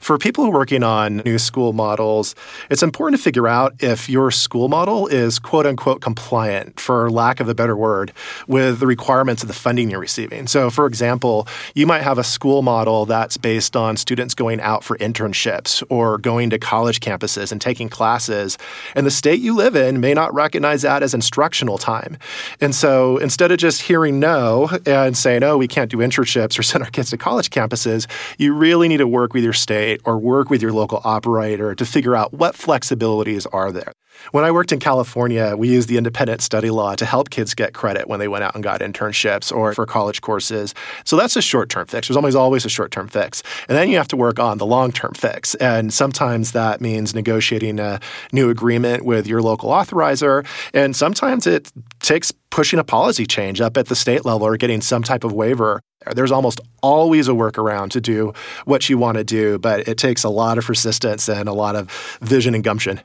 For 0.00 0.18
people 0.18 0.52
working 0.52 0.82
on 0.82 1.22
new 1.24 1.38
school 1.38 1.72
models, 1.72 2.34
it's 2.68 2.82
important 2.82 3.18
to 3.18 3.24
figure 3.24 3.48
out 3.48 3.82
if 3.82 4.10
your 4.10 4.30
school 4.30 4.68
model 4.68 5.06
is 5.06 5.38
quote 5.38 5.64
unquote 5.64 6.02
compliant, 6.02 6.78
for 6.78 7.10
lack 7.10 7.40
of 7.40 7.48
a 7.48 7.54
better 7.54 7.74
word, 7.74 8.12
with 8.48 8.80
the 8.80 8.86
requirements 8.86 9.40
of 9.40 9.48
the 9.48 9.54
funding 9.54 9.90
you're 9.90 9.98
receiving. 9.98 10.46
So, 10.46 10.68
for 10.68 10.84
example, 10.84 11.48
you 11.74 11.86
might 11.86 12.02
have 12.02 12.18
a 12.18 12.24
school 12.24 12.60
model 12.60 13.06
that's 13.06 13.38
based 13.38 13.74
on 13.74 13.96
students 13.96 14.34
going 14.34 14.60
out 14.60 14.84
for 14.84 14.98
internships 14.98 15.82
or 15.88 16.18
going 16.18 16.50
to 16.50 16.58
college 16.58 17.00
campuses 17.00 17.50
and 17.50 17.62
taking 17.62 17.88
classes, 17.88 18.58
and 18.94 19.06
the 19.06 19.10
state 19.10 19.40
you 19.40 19.56
live 19.56 19.74
in 19.74 20.00
may 20.00 20.12
not 20.12 20.34
recognize 20.34 20.82
that 20.82 21.02
as 21.02 21.14
instructional 21.14 21.78
time. 21.78 22.18
And 22.60 22.74
so, 22.74 23.16
instead 23.16 23.52
of 23.52 23.56
just 23.56 23.80
hearing 23.80 24.20
no 24.20 24.68
and 24.84 25.16
saying, 25.16 25.42
oh, 25.42 25.56
we 25.56 25.66
can't 25.66 25.90
do 25.90 25.96
internships, 25.96 26.57
or 26.58 26.62
send 26.62 26.82
our 26.84 26.90
kids 26.90 27.10
to 27.10 27.16
college 27.16 27.50
campuses, 27.50 28.06
you 28.38 28.52
really 28.54 28.88
need 28.88 28.98
to 28.98 29.08
work 29.08 29.32
with 29.34 29.44
your 29.44 29.52
state 29.52 30.00
or 30.04 30.18
work 30.18 30.50
with 30.50 30.62
your 30.62 30.72
local 30.72 31.00
operator 31.04 31.74
to 31.74 31.86
figure 31.86 32.16
out 32.16 32.32
what 32.32 32.54
flexibilities 32.54 33.46
are 33.52 33.72
there. 33.72 33.92
When 34.32 34.44
I 34.44 34.50
worked 34.50 34.72
in 34.72 34.78
California, 34.78 35.54
we 35.56 35.68
used 35.68 35.88
the 35.88 35.96
independent 35.96 36.42
study 36.42 36.70
law 36.70 36.94
to 36.96 37.06
help 37.06 37.30
kids 37.30 37.54
get 37.54 37.72
credit 37.72 38.08
when 38.08 38.20
they 38.20 38.28
went 38.28 38.44
out 38.44 38.54
and 38.54 38.62
got 38.62 38.80
internships 38.80 39.54
or 39.54 39.72
for 39.74 39.86
college 39.86 40.20
courses. 40.20 40.74
So 41.04 41.16
that's 41.16 41.36
a 41.36 41.42
short 41.42 41.68
term 41.68 41.86
fix. 41.86 42.08
There's 42.08 42.16
always 42.16 42.34
always 42.34 42.64
a 42.64 42.68
short 42.68 42.90
term 42.90 43.08
fix. 43.08 43.42
And 43.68 43.76
then 43.76 43.88
you 43.88 43.96
have 43.96 44.08
to 44.08 44.16
work 44.16 44.38
on 44.38 44.58
the 44.58 44.66
long 44.66 44.92
term 44.92 45.14
fix. 45.14 45.54
And 45.56 45.92
sometimes 45.92 46.52
that 46.52 46.80
means 46.80 47.14
negotiating 47.14 47.80
a 47.80 48.00
new 48.32 48.50
agreement 48.50 49.04
with 49.04 49.26
your 49.26 49.40
local 49.40 49.70
authorizer. 49.70 50.46
And 50.74 50.94
sometimes 50.94 51.46
it 51.46 51.72
takes 52.00 52.32
pushing 52.50 52.78
a 52.78 52.84
policy 52.84 53.26
change 53.26 53.60
up 53.60 53.76
at 53.76 53.86
the 53.86 53.96
state 53.96 54.24
level 54.24 54.46
or 54.46 54.56
getting 54.56 54.80
some 54.80 55.02
type 55.02 55.24
of 55.24 55.32
waiver. 55.32 55.80
There's 56.14 56.32
almost 56.32 56.60
always 56.82 57.28
a 57.28 57.32
workaround 57.32 57.90
to 57.90 58.00
do 58.00 58.32
what 58.64 58.88
you 58.88 58.98
want 58.98 59.18
to 59.18 59.24
do, 59.24 59.58
but 59.58 59.88
it 59.88 59.98
takes 59.98 60.24
a 60.24 60.28
lot 60.28 60.58
of 60.58 60.64
persistence 60.64 61.28
and 61.28 61.48
a 61.48 61.52
lot 61.52 61.76
of 61.76 61.90
vision 62.20 62.54
and 62.54 62.64
gumption. 62.64 63.00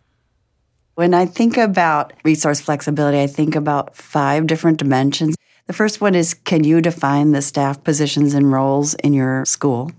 When 0.95 1.15
I 1.15 1.25
think 1.25 1.57
about 1.57 2.13
resource 2.23 2.61
flexibility, 2.61 3.19
I 3.19 3.25
think 3.25 3.55
about 3.55 3.95
five 3.95 4.45
different 4.45 4.77
dimensions. 4.77 5.35
The 5.65 5.73
first 5.73 6.01
one 6.01 6.13
is 6.13 6.35
can 6.35 6.63
you 6.63 6.81
define 6.81 7.31
the 7.31 7.41
staff 7.41 7.83
positions 7.83 8.35
and 8.35 8.51
roles 8.51 8.93
in 8.95 9.13
your 9.13 9.43
school? 9.45 9.91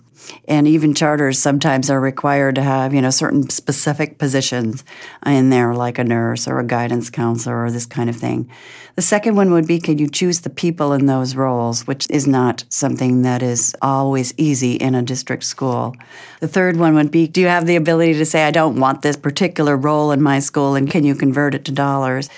And 0.46 0.66
even 0.66 0.94
charters 0.94 1.38
sometimes 1.38 1.90
are 1.90 2.00
required 2.00 2.54
to 2.56 2.62
have, 2.62 2.94
you 2.94 3.00
know, 3.00 3.10
certain 3.10 3.48
specific 3.50 4.18
positions 4.18 4.84
in 5.24 5.50
there, 5.50 5.74
like 5.74 5.98
a 5.98 6.04
nurse 6.04 6.46
or 6.46 6.58
a 6.58 6.66
guidance 6.66 7.10
counselor 7.10 7.64
or 7.64 7.70
this 7.70 7.86
kind 7.86 8.10
of 8.10 8.16
thing. 8.16 8.50
The 8.96 9.02
second 9.02 9.34
one 9.34 9.52
would 9.52 9.66
be 9.66 9.80
can 9.80 9.98
you 9.98 10.08
choose 10.08 10.40
the 10.40 10.50
people 10.50 10.92
in 10.92 11.06
those 11.06 11.34
roles, 11.34 11.86
which 11.86 12.08
is 12.10 12.26
not 12.26 12.64
something 12.68 13.22
that 13.22 13.42
is 13.42 13.74
always 13.82 14.32
easy 14.36 14.74
in 14.74 14.94
a 14.94 15.02
district 15.02 15.44
school. 15.44 15.96
The 16.40 16.48
third 16.48 16.76
one 16.76 16.94
would 16.94 17.10
be 17.10 17.26
do 17.26 17.40
you 17.40 17.48
have 17.48 17.66
the 17.66 17.76
ability 17.76 18.14
to 18.14 18.24
say, 18.24 18.44
I 18.44 18.52
don't 18.52 18.78
want 18.78 19.02
this 19.02 19.16
particular 19.16 19.76
role 19.76 20.12
in 20.12 20.22
my 20.22 20.38
school, 20.38 20.76
and 20.76 20.88
can 20.90 21.04
you 21.04 21.14
convert 21.14 21.54
it 21.54 21.64
to 21.64 21.72
dollars? 21.72 22.28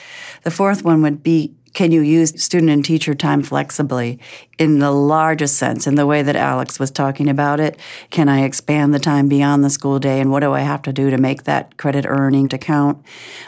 The 0.45 0.51
fourth 0.51 0.83
one 0.83 1.03
would 1.03 1.23
be 1.23 1.55
can 1.77 1.93
you 1.93 2.01
use 2.01 2.43
student 2.43 2.71
and 2.71 2.83
teacher 2.83 3.15
time 3.15 3.43
flexibly 3.43 4.19
in 4.59 4.79
the 4.79 4.91
largest 4.91 5.59
sense, 5.59 5.87
in 5.87 5.95
the 5.95 6.07
way 6.07 6.23
that 6.23 6.35
Alex 6.35 6.79
was 6.79 6.91
talking 6.91 7.29
about 7.29 7.61
it? 7.61 7.79
Can 8.09 8.31
I 8.31 8.45
expand 8.45 8.95
the 8.95 8.99
time 8.99 9.29
beyond 9.29 9.63
the 9.63 9.69
school 9.69 9.99
day? 9.99 10.19
And 10.19 10.31
what 10.31 10.41
do 10.41 10.55
I 10.55 10.61
have 10.61 10.81
to 10.83 10.93
do 10.93 11.11
to 11.11 11.19
make 11.19 11.43
that 11.43 11.77
credit 11.77 12.07
earning 12.09 12.49
to 12.49 12.57
count? 12.57 13.05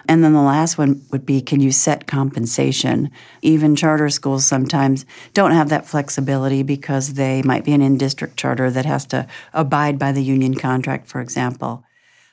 And 0.06 0.22
then 0.22 0.34
the 0.34 0.42
last 0.42 0.76
one 0.76 1.06
would 1.10 1.24
be 1.24 1.40
can 1.40 1.60
you 1.60 1.72
set 1.72 2.06
compensation? 2.06 3.10
Even 3.40 3.74
charter 3.74 4.10
schools 4.10 4.44
sometimes 4.44 5.06
don't 5.32 5.52
have 5.52 5.70
that 5.70 5.86
flexibility 5.86 6.62
because 6.62 7.14
they 7.14 7.40
might 7.40 7.64
be 7.64 7.72
an 7.72 7.80
in 7.80 7.96
district 7.96 8.36
charter 8.36 8.70
that 8.70 8.84
has 8.84 9.06
to 9.06 9.26
abide 9.54 9.98
by 9.98 10.12
the 10.12 10.22
union 10.22 10.54
contract, 10.54 11.06
for 11.06 11.22
example. 11.22 11.82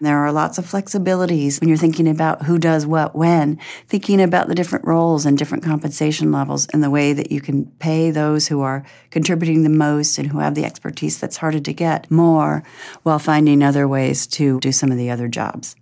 There 0.06 0.20
are 0.20 0.32
lots 0.32 0.60
of 0.60 0.68
flexibilities 0.68 1.60
when 1.60 1.68
you're 1.68 1.80
thinking 1.80 2.08
about 2.08 2.44
who 2.44 2.60
does 2.60 2.86
what 2.86 3.16
when, 3.16 3.60
thinking 3.88 4.22
about 4.22 4.48
the 4.48 4.54
different 4.54 4.86
roles 4.86 5.26
and 5.26 5.36
different 5.36 5.64
compensation 5.64 6.32
levels 6.32 6.68
and 6.68 6.84
the 6.84 6.92
way 6.92 7.12
that 7.14 7.32
you 7.32 7.42
can 7.42 7.66
pay 7.80 8.12
those 8.12 8.48
who 8.48 8.62
are 8.62 8.86
contributing 9.10 9.64
the 9.64 9.70
most 9.70 10.20
and 10.20 10.28
who 10.28 10.38
have 10.38 10.54
the 10.54 10.64
expertise 10.64 11.20
that's 11.20 11.38
harder 11.38 11.60
to 11.60 11.74
get 11.74 12.12
more 12.12 12.64
while 13.02 13.18
finding 13.18 13.64
other 13.64 13.88
ways 13.88 14.28
to 14.28 14.60
do 14.60 14.72
some 14.72 14.92
of 14.92 14.98
the 15.00 15.10
other 15.10 15.28
jobs. 15.28 15.76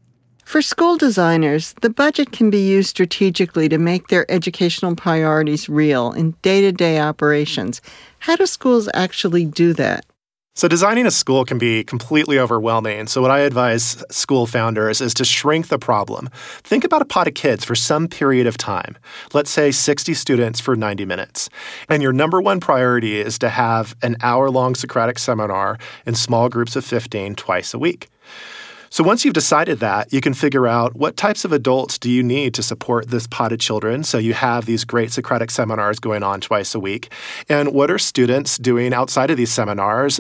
For 0.46 0.62
school 0.62 0.96
designers, 0.96 1.74
the 1.82 1.89
budget 1.89 2.32
can 2.32 2.50
be 2.50 2.65
used 2.65 2.89
strategically 2.89 3.68
to 3.68 3.77
make 3.77 4.08
their 4.08 4.30
educational 4.32 4.96
priorities 4.96 5.68
real 5.68 6.13
in 6.13 6.32
day 6.42 6.62
to 6.62 6.72
day 6.72 7.00
operations. 7.00 7.82
How 8.20 8.38
do 8.38 8.46
schools 8.46 8.88
actually 8.94 9.44
do 9.44 9.74
that? 9.74 10.06
So, 10.55 10.67
designing 10.67 11.07
a 11.07 11.12
school 11.12 11.45
can 11.45 11.57
be 11.57 11.83
completely 11.83 12.38
overwhelming. 12.38 13.07
So, 13.07 13.24
what 13.24 13.31
I 13.31 13.39
advise 13.39 14.03
school 14.12 14.45
founders 14.45 15.01
is 15.01 15.12
to 15.15 15.25
shrink 15.25 15.69
the 15.69 15.79
problem. 15.79 16.29
Think 16.62 16.83
about 16.83 17.01
a 17.01 17.05
pot 17.05 17.27
of 17.27 17.33
kids 17.33 17.65
for 17.65 17.74
some 17.74 18.07
period 18.07 18.45
of 18.45 18.55
time, 18.55 18.95
let's 19.33 19.50
say 19.50 19.72
60 19.72 20.13
students 20.13 20.60
for 20.60 20.75
90 20.75 21.05
minutes. 21.05 21.50
And 21.89 22.03
your 22.03 22.13
number 22.13 22.39
one 22.39 22.60
priority 22.60 23.19
is 23.19 23.39
to 23.39 23.50
have 23.50 23.95
an 24.03 24.15
hour 24.22 24.51
long 24.51 24.75
Socratic 24.75 25.17
seminar 25.17 25.79
in 26.05 26.13
small 26.13 26.50
groups 26.50 26.75
of 26.75 26.86
15 26.86 27.33
twice 27.33 27.74
a 27.74 27.79
week. 27.79 28.10
So 28.94 29.04
once 29.04 29.26
you've 29.26 29.34
decided 29.34 29.80
that, 29.80 30.14
you 30.14 30.22
can 30.22 30.36
figure 30.36 30.68
out 30.68 30.96
what 30.96 31.18
types 31.18 31.46
of 31.46 31.52
adults 31.52 31.98
do 31.98 32.12
you 32.12 32.22
need 32.22 32.54
to 32.54 32.62
support 32.62 33.08
this 33.08 33.26
pod 33.26 33.52
of 33.52 33.58
children. 33.58 34.04
So 34.04 34.20
you 34.20 34.36
have 34.36 34.68
these 34.68 34.86
great 34.86 35.12
Socratic 35.12 35.50
seminars 35.50 35.98
going 35.98 36.22
on 36.22 36.40
twice 36.42 36.76
a 36.76 36.80
week. 36.80 37.12
And 37.50 37.74
what 37.74 37.90
are 37.90 37.98
students 37.98 38.56
doing 38.60 38.94
outside 38.94 39.32
of 39.32 39.38
these 39.38 39.52
seminars? 39.52 40.20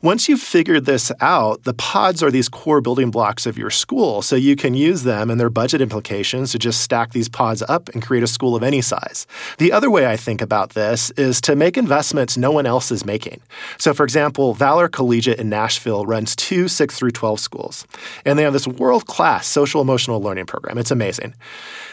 Once 0.00 0.26
you've 0.26 0.40
figured 0.40 0.86
this 0.86 1.12
out, 1.20 1.64
the 1.64 1.74
pods 1.74 2.22
are 2.22 2.30
these 2.30 2.48
core 2.48 2.80
building 2.80 3.10
blocks 3.10 3.44
of 3.44 3.58
your 3.58 3.68
school. 3.68 4.22
So 4.22 4.36
you 4.36 4.56
can 4.56 4.72
use 4.72 5.02
them 5.02 5.30
and 5.30 5.38
their 5.38 5.50
budget 5.50 5.82
implications 5.82 6.50
to 6.52 6.58
just 6.58 6.80
stack 6.80 7.12
these 7.12 7.28
pods 7.28 7.62
up 7.68 7.90
and 7.90 8.02
create 8.02 8.22
a 8.22 8.26
school 8.26 8.56
of 8.56 8.62
any 8.62 8.80
size. 8.80 9.26
The 9.58 9.70
other 9.70 9.90
way 9.90 10.06
I 10.06 10.16
think 10.16 10.40
about 10.40 10.70
this 10.70 11.10
is 11.18 11.42
to 11.42 11.54
make 11.54 11.76
investments 11.76 12.38
no 12.38 12.52
one 12.52 12.64
else 12.64 12.90
is 12.90 13.04
making. 13.04 13.42
So 13.76 13.92
for 13.92 14.04
example, 14.04 14.54
Valor 14.54 14.88
Collegiate 14.88 15.38
in 15.38 15.50
Nashville 15.50 16.06
runs 16.06 16.34
two 16.34 16.68
6 16.68 16.98
through 16.98 17.10
12 17.10 17.38
schools. 17.38 17.86
And 18.24 18.38
they 18.38 18.42
have 18.42 18.52
this 18.52 18.66
world 18.66 19.06
class 19.06 19.46
social 19.46 19.80
emotional 19.80 20.20
learning 20.20 20.46
program. 20.46 20.78
It's 20.78 20.90
amazing. 20.90 21.34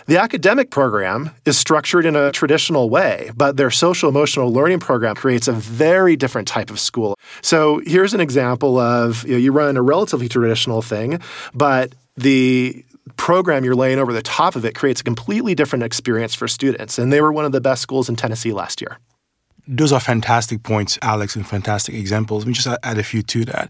The 0.07 0.17
academic 0.17 0.71
program 0.71 1.31
is 1.45 1.57
structured 1.57 2.05
in 2.05 2.15
a 2.15 2.31
traditional 2.31 2.89
way, 2.89 3.31
but 3.35 3.57
their 3.57 3.71
social 3.71 4.09
emotional 4.09 4.51
learning 4.51 4.79
program 4.79 5.15
creates 5.15 5.47
a 5.47 5.53
very 5.53 6.15
different 6.15 6.47
type 6.47 6.69
of 6.69 6.79
school. 6.79 7.17
So 7.41 7.81
here's 7.85 8.13
an 8.13 8.21
example 8.21 8.77
of 8.77 9.23
you, 9.23 9.33
know, 9.33 9.37
you 9.37 9.51
run 9.51 9.77
a 9.77 9.81
relatively 9.81 10.27
traditional 10.27 10.81
thing, 10.81 11.19
but 11.53 11.93
the 12.17 12.83
program 13.17 13.63
you're 13.63 13.75
laying 13.75 13.99
over 13.99 14.13
the 14.13 14.21
top 14.21 14.55
of 14.55 14.65
it 14.65 14.75
creates 14.75 15.01
a 15.01 15.03
completely 15.03 15.55
different 15.55 15.83
experience 15.83 16.35
for 16.35 16.47
students. 16.47 16.97
And 16.97 17.11
they 17.11 17.21
were 17.21 17.31
one 17.31 17.45
of 17.45 17.51
the 17.51 17.61
best 17.61 17.81
schools 17.81 18.09
in 18.09 18.15
Tennessee 18.15 18.51
last 18.51 18.81
year. 18.81 18.97
Those 19.67 19.91
are 19.91 19.99
fantastic 19.99 20.63
points, 20.63 20.97
Alex, 21.01 21.35
and 21.35 21.47
fantastic 21.47 21.95
examples. 21.95 22.43
Let 22.43 22.47
me 22.47 22.53
just 22.53 22.67
add 22.83 22.97
a 22.97 23.03
few 23.03 23.21
to 23.23 23.45
that. 23.45 23.69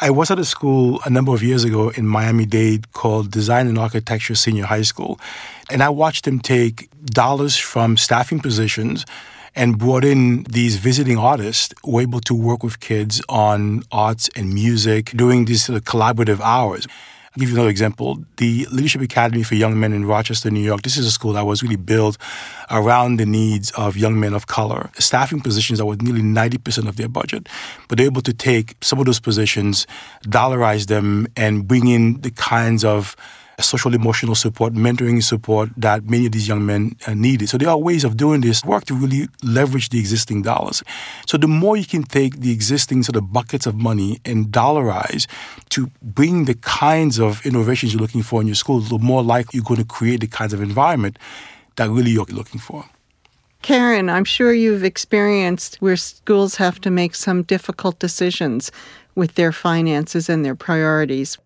I 0.00 0.10
was 0.10 0.30
at 0.30 0.38
a 0.38 0.44
school 0.44 1.00
a 1.04 1.10
number 1.10 1.34
of 1.34 1.42
years 1.42 1.64
ago 1.64 1.90
in 1.90 2.06
Miami 2.06 2.46
Dade 2.46 2.92
called 2.92 3.30
Design 3.32 3.66
and 3.66 3.78
Architecture 3.78 4.36
Senior 4.36 4.66
High 4.66 4.82
School. 4.82 5.18
And 5.70 5.82
I 5.82 5.88
watched 5.88 6.24
them 6.24 6.38
take 6.38 6.88
dollars 7.04 7.56
from 7.56 7.96
staffing 7.96 8.38
positions 8.38 9.04
and 9.56 9.76
brought 9.76 10.04
in 10.04 10.44
these 10.44 10.76
visiting 10.76 11.18
artists 11.18 11.74
who 11.82 11.92
were 11.92 12.02
able 12.02 12.20
to 12.20 12.34
work 12.34 12.62
with 12.62 12.78
kids 12.78 13.20
on 13.28 13.82
arts 13.90 14.30
and 14.36 14.54
music 14.54 15.06
during 15.16 15.46
these 15.46 15.64
sort 15.64 15.76
of 15.76 15.84
collaborative 15.84 16.40
hours. 16.40 16.86
I'll 17.28 17.40
give 17.40 17.50
you 17.50 17.56
another 17.56 17.68
example. 17.68 18.24
The 18.38 18.66
Leadership 18.70 19.02
Academy 19.02 19.42
for 19.42 19.54
Young 19.54 19.78
Men 19.78 19.92
in 19.92 20.06
Rochester, 20.06 20.50
New 20.50 20.60
York. 20.60 20.80
This 20.82 20.96
is 20.96 21.06
a 21.06 21.10
school 21.10 21.34
that 21.34 21.44
was 21.44 21.62
really 21.62 21.76
built 21.76 22.16
around 22.70 23.18
the 23.18 23.26
needs 23.26 23.70
of 23.72 23.98
young 23.98 24.18
men 24.18 24.32
of 24.32 24.46
color. 24.46 24.90
Staffing 24.98 25.40
positions 25.40 25.78
that 25.78 25.84
were 25.84 25.96
nearly 25.96 26.22
90% 26.22 26.88
of 26.88 26.96
their 26.96 27.08
budget. 27.08 27.46
But 27.86 27.98
they're 27.98 28.06
able 28.06 28.22
to 28.22 28.32
take 28.32 28.76
some 28.80 28.98
of 28.98 29.04
those 29.04 29.20
positions, 29.20 29.86
dollarize 30.24 30.86
them, 30.86 31.26
and 31.36 31.68
bring 31.68 31.88
in 31.88 32.22
the 32.22 32.30
kinds 32.30 32.82
of 32.82 33.14
social 33.60 33.94
emotional 33.94 34.34
support, 34.34 34.72
mentoring 34.72 35.22
support 35.22 35.70
that 35.76 36.04
many 36.04 36.26
of 36.26 36.32
these 36.32 36.46
young 36.46 36.64
men 36.64 36.96
uh, 37.06 37.14
needed. 37.14 37.48
So 37.48 37.58
there 37.58 37.68
are 37.68 37.78
ways 37.78 38.04
of 38.04 38.16
doing 38.16 38.40
this 38.40 38.64
work 38.64 38.84
to 38.86 38.94
really 38.94 39.28
leverage 39.42 39.88
the 39.88 39.98
existing 39.98 40.42
dollars. 40.42 40.82
So 41.26 41.36
the 41.36 41.48
more 41.48 41.76
you 41.76 41.84
can 41.84 42.04
take 42.04 42.40
the 42.40 42.52
existing 42.52 43.02
sort 43.02 43.16
of 43.16 43.32
buckets 43.32 43.66
of 43.66 43.74
money 43.74 44.20
and 44.24 44.46
dollarize 44.46 45.26
to 45.70 45.90
bring 46.02 46.44
the 46.44 46.54
kinds 46.54 47.18
of 47.18 47.44
innovations 47.44 47.92
you're 47.92 48.00
looking 48.00 48.22
for 48.22 48.40
in 48.40 48.46
your 48.46 48.56
school, 48.56 48.80
the 48.80 48.98
more 48.98 49.22
likely 49.22 49.58
you're 49.58 49.64
going 49.64 49.80
to 49.80 49.86
create 49.86 50.20
the 50.20 50.28
kinds 50.28 50.52
of 50.52 50.62
environment 50.62 51.18
that 51.76 51.90
really 51.90 52.10
you're 52.10 52.26
looking 52.26 52.60
for. 52.60 52.84
Karen, 53.62 54.08
I'm 54.08 54.24
sure 54.24 54.52
you've 54.52 54.84
experienced 54.84 55.76
where 55.76 55.96
schools 55.96 56.56
have 56.56 56.80
to 56.82 56.90
make 56.90 57.14
some 57.14 57.42
difficult 57.42 57.98
decisions 57.98 58.70
with 59.16 59.34
their 59.34 59.50
finances 59.50 60.28
and 60.28 60.44
their 60.44 60.54
priorities 60.54 61.38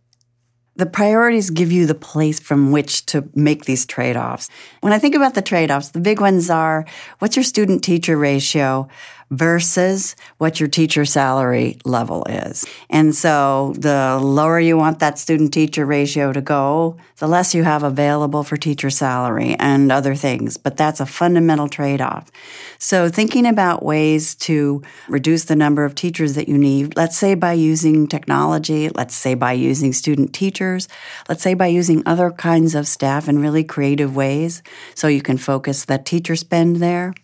the 0.76 0.87
priorities 0.87 1.50
give 1.50 1.71
you 1.71 1.87
the 1.87 1.95
place 1.95 2.41
from 2.41 2.73
which 2.73 3.05
to 3.07 3.29
make 3.35 3.64
these 3.64 3.85
trade 3.85 4.17
offs. 4.17 4.49
When 4.81 4.93
I 4.93 4.99
think 4.99 5.14
about 5.14 5.35
the 5.35 5.43
trade 5.43 5.71
offs, 5.71 5.91
the 5.91 6.00
big 6.00 6.21
ones 6.21 6.49
are 6.49 6.87
what's 7.19 7.37
your 7.37 7.45
student 7.45 7.85
teacher 7.85 8.17
ratio? 8.17 8.88
Versus 9.33 10.15
what 10.37 10.61
your 10.61 10.69
teacher 10.69 11.07
salary 11.07 11.79
level 11.87 12.23
is. 12.27 12.67
And 12.91 13.15
so 13.15 13.73
the 13.79 14.21
lower 14.23 14.61
you 14.61 14.77
want 14.77 14.99
that 14.99 15.19
student 15.19 15.55
teacher 15.55 15.87
ratio 15.87 16.35
to 16.35 16.43
go, 16.43 16.99
the 17.17 17.27
less 17.27 17.55
you 17.55 17.65
have 17.65 17.83
available 17.83 18.45
for 18.45 18.59
teacher 18.59 18.91
salary 18.91 19.57
and 19.59 19.91
other 19.91 20.15
things. 20.15 20.59
But 20.59 20.77
that's 20.77 21.01
a 21.01 21.07
fundamental 21.07 21.67
trade 21.67 22.03
off. 22.03 22.31
So 22.77 23.09
thinking 23.09 23.47
about 23.47 23.83
ways 23.83 24.35
to 24.35 24.83
reduce 25.09 25.45
the 25.45 25.57
number 25.57 25.87
of 25.87 25.95
teachers 25.95 26.35
that 26.35 26.47
you 26.47 26.59
need, 26.59 26.95
let's 26.95 27.17
say 27.17 27.35
by 27.35 27.55
using 27.55 28.07
technology, 28.09 28.91
let's 28.91 29.15
say 29.15 29.35
by 29.35 29.53
using 29.53 29.95
student 29.95 30.35
teachers, 30.35 30.89
let's 31.31 31.43
say 31.43 31.55
by 31.55 31.69
using 31.69 32.03
other 32.05 32.31
kinds 32.31 32.75
of 32.75 32.87
staff 32.87 33.31
in 33.31 33.39
really 33.39 33.65
creative 33.65 34.15
ways 34.15 34.62
so 34.95 35.09
you 35.09 35.23
can 35.23 35.39
focus 35.39 35.87
that 35.87 36.05
teacher 36.05 36.37
spend 36.37 36.77
there. 36.77 37.15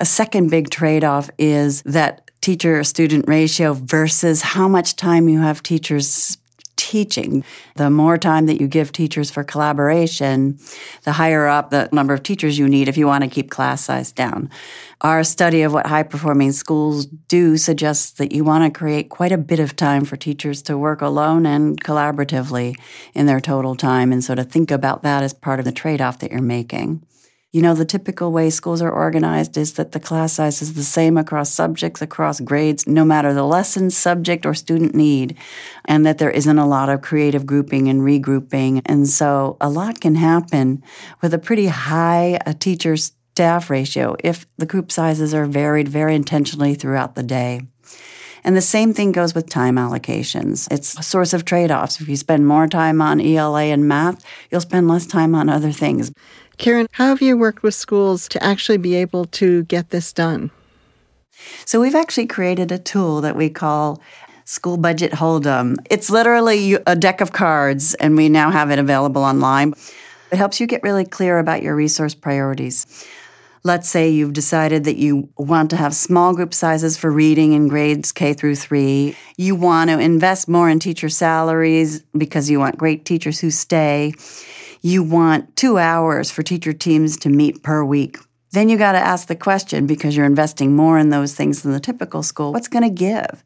A 0.00 0.06
second 0.06 0.50
big 0.50 0.70
trade 0.70 1.04
off 1.04 1.28
is 1.36 1.82
that 1.82 2.30
teacher 2.40 2.82
student 2.84 3.28
ratio 3.28 3.74
versus 3.74 4.40
how 4.40 4.66
much 4.66 4.96
time 4.96 5.28
you 5.28 5.40
have 5.40 5.62
teachers 5.62 6.38
teaching. 6.76 7.44
The 7.76 7.90
more 7.90 8.16
time 8.16 8.46
that 8.46 8.62
you 8.62 8.66
give 8.66 8.92
teachers 8.92 9.30
for 9.30 9.44
collaboration, 9.44 10.58
the 11.02 11.12
higher 11.12 11.46
up 11.46 11.68
the 11.68 11.90
number 11.92 12.14
of 12.14 12.22
teachers 12.22 12.58
you 12.58 12.66
need 12.66 12.88
if 12.88 12.96
you 12.96 13.06
want 13.06 13.24
to 13.24 13.28
keep 13.28 13.50
class 13.50 13.84
size 13.84 14.10
down. 14.10 14.48
Our 15.02 15.22
study 15.22 15.60
of 15.60 15.74
what 15.74 15.86
high 15.86 16.04
performing 16.04 16.52
schools 16.52 17.04
do 17.04 17.58
suggests 17.58 18.12
that 18.12 18.32
you 18.32 18.42
want 18.42 18.64
to 18.64 18.76
create 18.76 19.10
quite 19.10 19.32
a 19.32 19.38
bit 19.38 19.60
of 19.60 19.76
time 19.76 20.06
for 20.06 20.16
teachers 20.16 20.62
to 20.62 20.78
work 20.78 21.02
alone 21.02 21.44
and 21.44 21.78
collaboratively 21.84 22.74
in 23.12 23.26
their 23.26 23.40
total 23.40 23.76
time. 23.76 24.12
And 24.12 24.24
so 24.24 24.34
to 24.34 24.44
think 24.44 24.70
about 24.70 25.02
that 25.02 25.22
as 25.22 25.34
part 25.34 25.58
of 25.58 25.66
the 25.66 25.72
trade 25.72 26.00
off 26.00 26.20
that 26.20 26.30
you're 26.30 26.40
making. 26.40 27.02
You 27.52 27.62
know, 27.62 27.74
the 27.74 27.84
typical 27.84 28.30
way 28.30 28.48
schools 28.48 28.80
are 28.80 28.92
organized 28.92 29.56
is 29.56 29.72
that 29.72 29.90
the 29.90 29.98
class 29.98 30.34
size 30.34 30.62
is 30.62 30.74
the 30.74 30.84
same 30.84 31.16
across 31.16 31.50
subjects, 31.50 32.00
across 32.00 32.38
grades, 32.38 32.86
no 32.86 33.04
matter 33.04 33.34
the 33.34 33.42
lesson, 33.42 33.90
subject, 33.90 34.46
or 34.46 34.54
student 34.54 34.94
need, 34.94 35.36
and 35.84 36.06
that 36.06 36.18
there 36.18 36.30
isn't 36.30 36.58
a 36.58 36.66
lot 36.66 36.88
of 36.88 37.02
creative 37.02 37.46
grouping 37.46 37.88
and 37.88 38.02
regrouping. 38.02 38.82
And 38.86 39.08
so 39.08 39.56
a 39.60 39.68
lot 39.68 40.00
can 40.00 40.14
happen 40.14 40.84
with 41.22 41.34
a 41.34 41.38
pretty 41.38 41.66
high 41.66 42.38
a 42.46 42.54
teacher 42.54 42.96
staff 42.96 43.68
ratio 43.68 44.14
if 44.22 44.46
the 44.56 44.66
group 44.66 44.92
sizes 44.92 45.34
are 45.34 45.46
varied 45.46 45.88
very 45.88 46.14
intentionally 46.14 46.74
throughout 46.74 47.16
the 47.16 47.24
day. 47.24 47.62
And 48.44 48.56
the 48.56 48.62
same 48.62 48.94
thing 48.94 49.12
goes 49.12 49.34
with 49.34 49.50
time 49.50 49.76
allocations. 49.76 50.70
It's 50.70 50.98
a 50.98 51.02
source 51.02 51.32
of 51.32 51.44
trade 51.44 51.70
offs. 51.70 52.00
If 52.00 52.08
you 52.08 52.16
spend 52.16 52.46
more 52.46 52.66
time 52.66 53.02
on 53.02 53.20
ELA 53.20 53.64
and 53.64 53.86
math, 53.86 54.24
you'll 54.50 54.60
spend 54.60 54.88
less 54.88 55.06
time 55.06 55.34
on 55.34 55.48
other 55.48 55.72
things. 55.72 56.12
Karen, 56.60 56.88
how 56.92 57.06
have 57.06 57.22
you 57.22 57.38
worked 57.38 57.62
with 57.62 57.72
schools 57.72 58.28
to 58.28 58.42
actually 58.44 58.76
be 58.76 58.94
able 58.94 59.24
to 59.24 59.64
get 59.64 59.88
this 59.88 60.12
done? 60.12 60.50
So, 61.64 61.80
we've 61.80 61.94
actually 61.94 62.26
created 62.26 62.70
a 62.70 62.78
tool 62.78 63.22
that 63.22 63.34
we 63.34 63.48
call 63.48 63.98
School 64.44 64.76
Budget 64.76 65.12
Hold'em. 65.12 65.76
It's 65.88 66.10
literally 66.10 66.74
a 66.86 66.94
deck 66.94 67.22
of 67.22 67.32
cards, 67.32 67.94
and 67.94 68.14
we 68.14 68.28
now 68.28 68.50
have 68.50 68.70
it 68.70 68.78
available 68.78 69.24
online. 69.24 69.72
It 70.30 70.36
helps 70.36 70.60
you 70.60 70.66
get 70.66 70.82
really 70.82 71.06
clear 71.06 71.38
about 71.38 71.62
your 71.62 71.74
resource 71.74 72.14
priorities. 72.14 72.86
Let's 73.62 73.88
say 73.88 74.10
you've 74.10 74.34
decided 74.34 74.84
that 74.84 74.96
you 74.96 75.30
want 75.38 75.70
to 75.70 75.76
have 75.76 75.94
small 75.94 76.34
group 76.34 76.52
sizes 76.52 76.98
for 76.98 77.10
reading 77.10 77.54
in 77.54 77.68
grades 77.68 78.12
K 78.12 78.34
through 78.34 78.56
3. 78.56 79.16
You 79.38 79.54
want 79.54 79.88
to 79.88 79.98
invest 79.98 80.46
more 80.46 80.68
in 80.68 80.78
teacher 80.78 81.08
salaries 81.08 82.02
because 82.18 82.50
you 82.50 82.58
want 82.58 82.76
great 82.76 83.06
teachers 83.06 83.40
who 83.40 83.50
stay. 83.50 84.12
You 84.82 85.02
want 85.02 85.56
2 85.56 85.76
hours 85.76 86.30
for 86.30 86.42
teacher 86.42 86.72
teams 86.72 87.18
to 87.18 87.28
meet 87.28 87.62
per 87.62 87.84
week. 87.84 88.16
Then 88.52 88.68
you 88.70 88.78
got 88.78 88.92
to 88.92 88.98
ask 88.98 89.28
the 89.28 89.36
question 89.36 89.86
because 89.86 90.16
you're 90.16 90.24
investing 90.24 90.74
more 90.74 90.98
in 90.98 91.10
those 91.10 91.34
things 91.34 91.62
than 91.62 91.72
the 91.72 91.80
typical 91.80 92.22
school. 92.22 92.52
What's 92.52 92.68
going 92.68 92.84
to 92.84 92.90
give? 92.90 93.44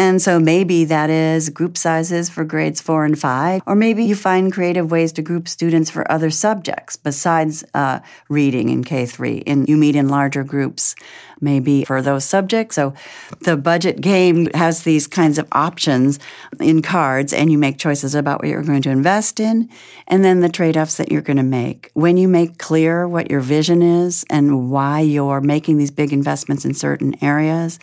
And 0.00 0.22
so 0.22 0.40
maybe 0.40 0.86
that 0.86 1.10
is 1.10 1.50
group 1.50 1.76
sizes 1.76 2.30
for 2.30 2.42
grades 2.42 2.80
four 2.80 3.04
and 3.04 3.18
five, 3.18 3.60
or 3.66 3.74
maybe 3.74 4.02
you 4.02 4.14
find 4.14 4.50
creative 4.50 4.90
ways 4.90 5.12
to 5.12 5.20
group 5.20 5.46
students 5.46 5.90
for 5.90 6.10
other 6.10 6.30
subjects 6.30 6.96
besides 6.96 7.64
uh, 7.74 8.00
reading 8.30 8.70
in 8.70 8.82
K 8.82 9.04
3, 9.04 9.42
and 9.46 9.68
you 9.68 9.76
meet 9.76 9.94
in 9.94 10.08
larger 10.08 10.42
groups 10.42 10.94
maybe 11.42 11.84
for 11.84 12.00
those 12.00 12.24
subjects. 12.24 12.76
So 12.76 12.94
the 13.40 13.58
budget 13.58 14.00
game 14.00 14.48
has 14.54 14.84
these 14.84 15.06
kinds 15.06 15.38
of 15.38 15.46
options 15.52 16.18
in 16.58 16.80
cards, 16.80 17.34
and 17.34 17.52
you 17.52 17.58
make 17.58 17.76
choices 17.76 18.14
about 18.14 18.40
what 18.40 18.48
you're 18.48 18.62
going 18.62 18.82
to 18.82 18.90
invest 18.90 19.38
in, 19.38 19.68
and 20.08 20.24
then 20.24 20.40
the 20.40 20.48
trade 20.48 20.78
offs 20.78 20.96
that 20.96 21.12
you're 21.12 21.20
going 21.20 21.36
to 21.36 21.42
make. 21.42 21.90
When 21.92 22.16
you 22.16 22.26
make 22.26 22.56
clear 22.56 23.06
what 23.06 23.30
your 23.30 23.40
vision 23.40 23.82
is 23.82 24.24
and 24.30 24.70
why 24.70 25.00
you're 25.00 25.42
making 25.42 25.76
these 25.76 25.90
big 25.90 26.14
investments 26.14 26.64
in 26.64 26.72
certain 26.72 27.22
areas, 27.22 27.78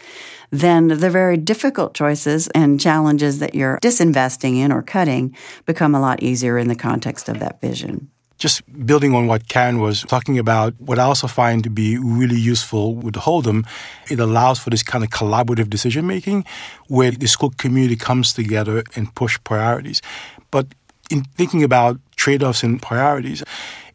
then 0.49 0.87
the 0.87 1.09
very 1.09 1.37
difficult 1.37 1.93
choices 1.93 2.47
and 2.49 2.79
challenges 2.79 3.39
that 3.39 3.55
you're 3.55 3.79
disinvesting 3.81 4.57
in 4.57 4.71
or 4.71 4.81
cutting 4.81 5.35
become 5.65 5.93
a 5.95 5.99
lot 5.99 6.23
easier 6.23 6.57
in 6.57 6.67
the 6.67 6.75
context 6.75 7.29
of 7.29 7.39
that 7.39 7.59
vision. 7.61 8.09
Just 8.37 8.61
building 8.85 9.15
on 9.15 9.25
what 9.25 9.47
Karen 9.47 9.79
was 9.79 10.03
talking 10.03 10.37
about, 10.37 10.75
what 10.79 10.99
I 10.99 11.03
also 11.03 11.25
find 11.25 11.63
to 11.63 11.71
be 11.71 11.97
really 11.97 12.37
useful 12.39 12.93
with 12.93 13.15
Hold'em, 13.15 13.65
it 14.11 14.19
allows 14.19 14.59
for 14.59 14.69
this 14.69 14.83
kind 14.83 15.03
of 15.03 15.09
collaborative 15.09 15.71
decision 15.71 16.05
making 16.05 16.45
where 16.87 17.09
the 17.09 17.27
school 17.27 17.51
community 17.57 17.95
comes 17.95 18.33
together 18.33 18.83
and 18.95 19.13
push 19.15 19.39
priorities. 19.43 20.03
But 20.51 20.67
in 21.09 21.23
thinking 21.35 21.63
about 21.63 21.99
trade 22.15 22.43
offs 22.43 22.63
and 22.63 22.81
priorities, 22.81 23.43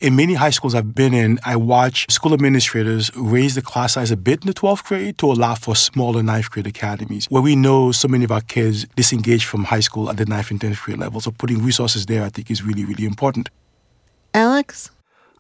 in 0.01 0.17
many 0.17 0.35
high 0.35 0.51
schools 0.51 0.75
I've 0.75 0.95
been 0.95 1.15
in, 1.15 1.39
I 1.45 1.57
watch 1.57 2.07
school 2.11 2.35
administrators 2.35 3.15
raise 3.17 3.55
the 3.55 3.63
class 3.63 3.95
size 3.95 4.11
a 4.11 4.17
bit 4.17 4.43
in 4.43 4.49
the 4.49 4.55
12th 4.55 4.85
grade 4.85 5.19
to 5.19 5.27
allow 5.27 5.55
for 5.55 5.77
smaller 5.77 6.23
ninth 6.23 6.51
grade 6.51 6.67
academies, 6.67 7.27
where 7.27 7.43
we 7.43 7.55
know 7.55 7.93
so 7.93 8.09
many 8.09 8.25
of 8.25 8.33
our 8.33 8.41
kids 8.41 8.87
disengage 8.97 9.45
from 9.45 9.65
high 9.65 9.81
school 9.81 10.11
at 10.11 10.17
the 10.17 10.27
ninth 10.27 10.51
and 10.51 10.61
10th 10.61 10.83
grade 10.83 10.99
level. 10.99 11.21
So 11.21 11.31
putting 11.31 11.63
resources 11.63 12.07
there, 12.07 12.25
I 12.25 12.31
think, 12.31 12.51
is 12.51 12.63
really, 12.63 12.85
really 12.85 13.05
important. 13.05 13.49
Alex? 14.35 14.91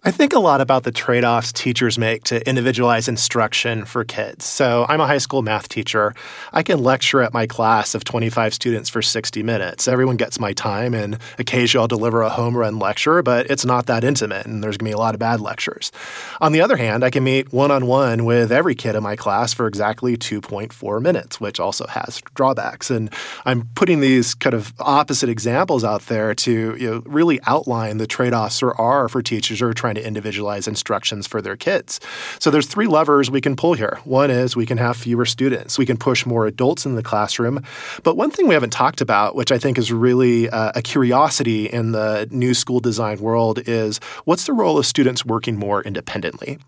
I 0.05 0.11
think 0.11 0.33
a 0.33 0.41
lot 0.41 0.61
about 0.61 0.83
the 0.83 0.91
trade 0.91 1.23
offs 1.23 1.53
teachers 1.53 1.97
make 1.97 2.25
to 2.25 2.45
individualize 2.49 3.07
instruction 3.07 3.85
for 3.85 4.05
kids. 4.05 4.45
So, 4.45 4.85
I'm 4.89 5.01
a 5.01 5.07
high 5.07 5.19
school 5.19 5.43
math 5.43 5.69
teacher. 5.69 6.13
I 6.53 6.65
can 6.65 6.83
lecture 6.83 7.23
at 7.23 7.33
my 7.33 7.47
class 7.47 7.95
of 7.95 8.03
25 8.03 8.53
students 8.53 8.91
for 8.91 9.01
60 9.01 9.45
minutes. 9.45 9.87
Everyone 9.87 10.17
gets 10.17 10.41
my 10.41 10.55
time, 10.55 10.93
and 10.93 11.21
occasionally 11.39 11.83
I'll 11.83 11.87
deliver 11.87 12.23
a 12.23 12.31
home 12.31 12.57
run 12.57 12.81
lecture, 12.81 13.23
but 13.23 13.49
it's 13.49 13.65
not 13.65 13.87
that 13.87 14.03
intimate, 14.03 14.45
and 14.45 14.61
there's 14.61 14.77
going 14.77 14.91
to 14.91 14.97
be 14.97 14.99
a 14.99 14.99
lot 14.99 15.15
of 15.15 15.21
bad 15.21 15.41
lectures. 15.41 15.93
On 16.41 16.51
the 16.51 16.63
other 16.63 16.77
hand, 16.77 17.05
I 17.05 17.11
can 17.11 17.23
meet 17.23 17.53
one 17.53 17.71
on 17.71 17.87
one 17.87 18.25
with 18.25 18.51
every 18.51 18.75
kid 18.75 18.97
in 18.97 19.05
my 19.05 19.15
class 19.15 19.53
for 19.53 19.69
exactly 19.69 20.17
2.4 20.17 21.01
minutes, 21.01 21.41
which 21.41 21.61
also 21.61 21.87
has 21.87 22.21
drawbacks. 22.35 22.91
And 22.91 23.09
I'm 23.45 23.69
putting 23.77 24.01
these 24.01 24.35
kind 24.35 24.55
of 24.55 24.73
opposite 24.81 25.29
examples 25.29 25.85
out 25.85 26.07
there 26.07 26.35
to 26.35 26.77
you 26.77 26.91
know, 26.91 27.03
really 27.07 27.39
outline 27.47 27.99
the 27.99 28.09
trade 28.09 28.35
offs 28.35 28.59
there 28.59 28.75
are 28.81 29.09
for 29.09 29.23
teachers 29.23 29.61
who 29.61 29.67
are 29.67 29.73
trying 29.73 29.92
trying 29.93 30.03
to 30.03 30.07
individualize 30.07 30.67
instructions 30.67 31.27
for 31.27 31.43
their 31.43 31.57
kids. 31.57 32.01
So 32.38 32.51
there's 32.51 32.66
three 32.66 32.87
levers 32.87 33.31
we 33.31 33.40
can 33.40 33.57
pull 33.57 33.75
here. 33.75 33.99
One 34.05 34.31
is 34.31 34.57
we 34.57 34.66
can 34.66 34.79
have 34.79 34.97
fewer 34.97 35.27
students. 35.27 35.79
We 35.79 35.87
can 35.87 35.97
push 35.97 36.25
more 36.25 36.47
adults 36.47 36.87
in 36.87 36.95
the 36.95 37.03
classroom. 37.03 37.62
But 38.03 38.16
one 38.16 38.31
thing 38.31 38.49
we 38.49 38.55
haven't 38.55 38.73
talked 38.73 39.01
about, 39.01 39.35
which 39.35 39.53
I 39.53 39.59
think 39.59 39.79
is 39.79 39.93
really 39.93 40.49
uh, 40.49 40.73
a 40.75 40.83
curiosity 40.83 41.66
in 41.66 41.93
the 41.93 42.27
new 42.31 42.55
school 42.55 42.81
design 42.81 43.19
world, 43.21 43.61
is 43.69 44.01
what's 44.25 44.47
the 44.47 44.53
role 44.53 44.79
of 44.79 44.87
students 44.87 45.25
working 45.25 45.57
more 45.57 45.83
independently? 45.83 46.59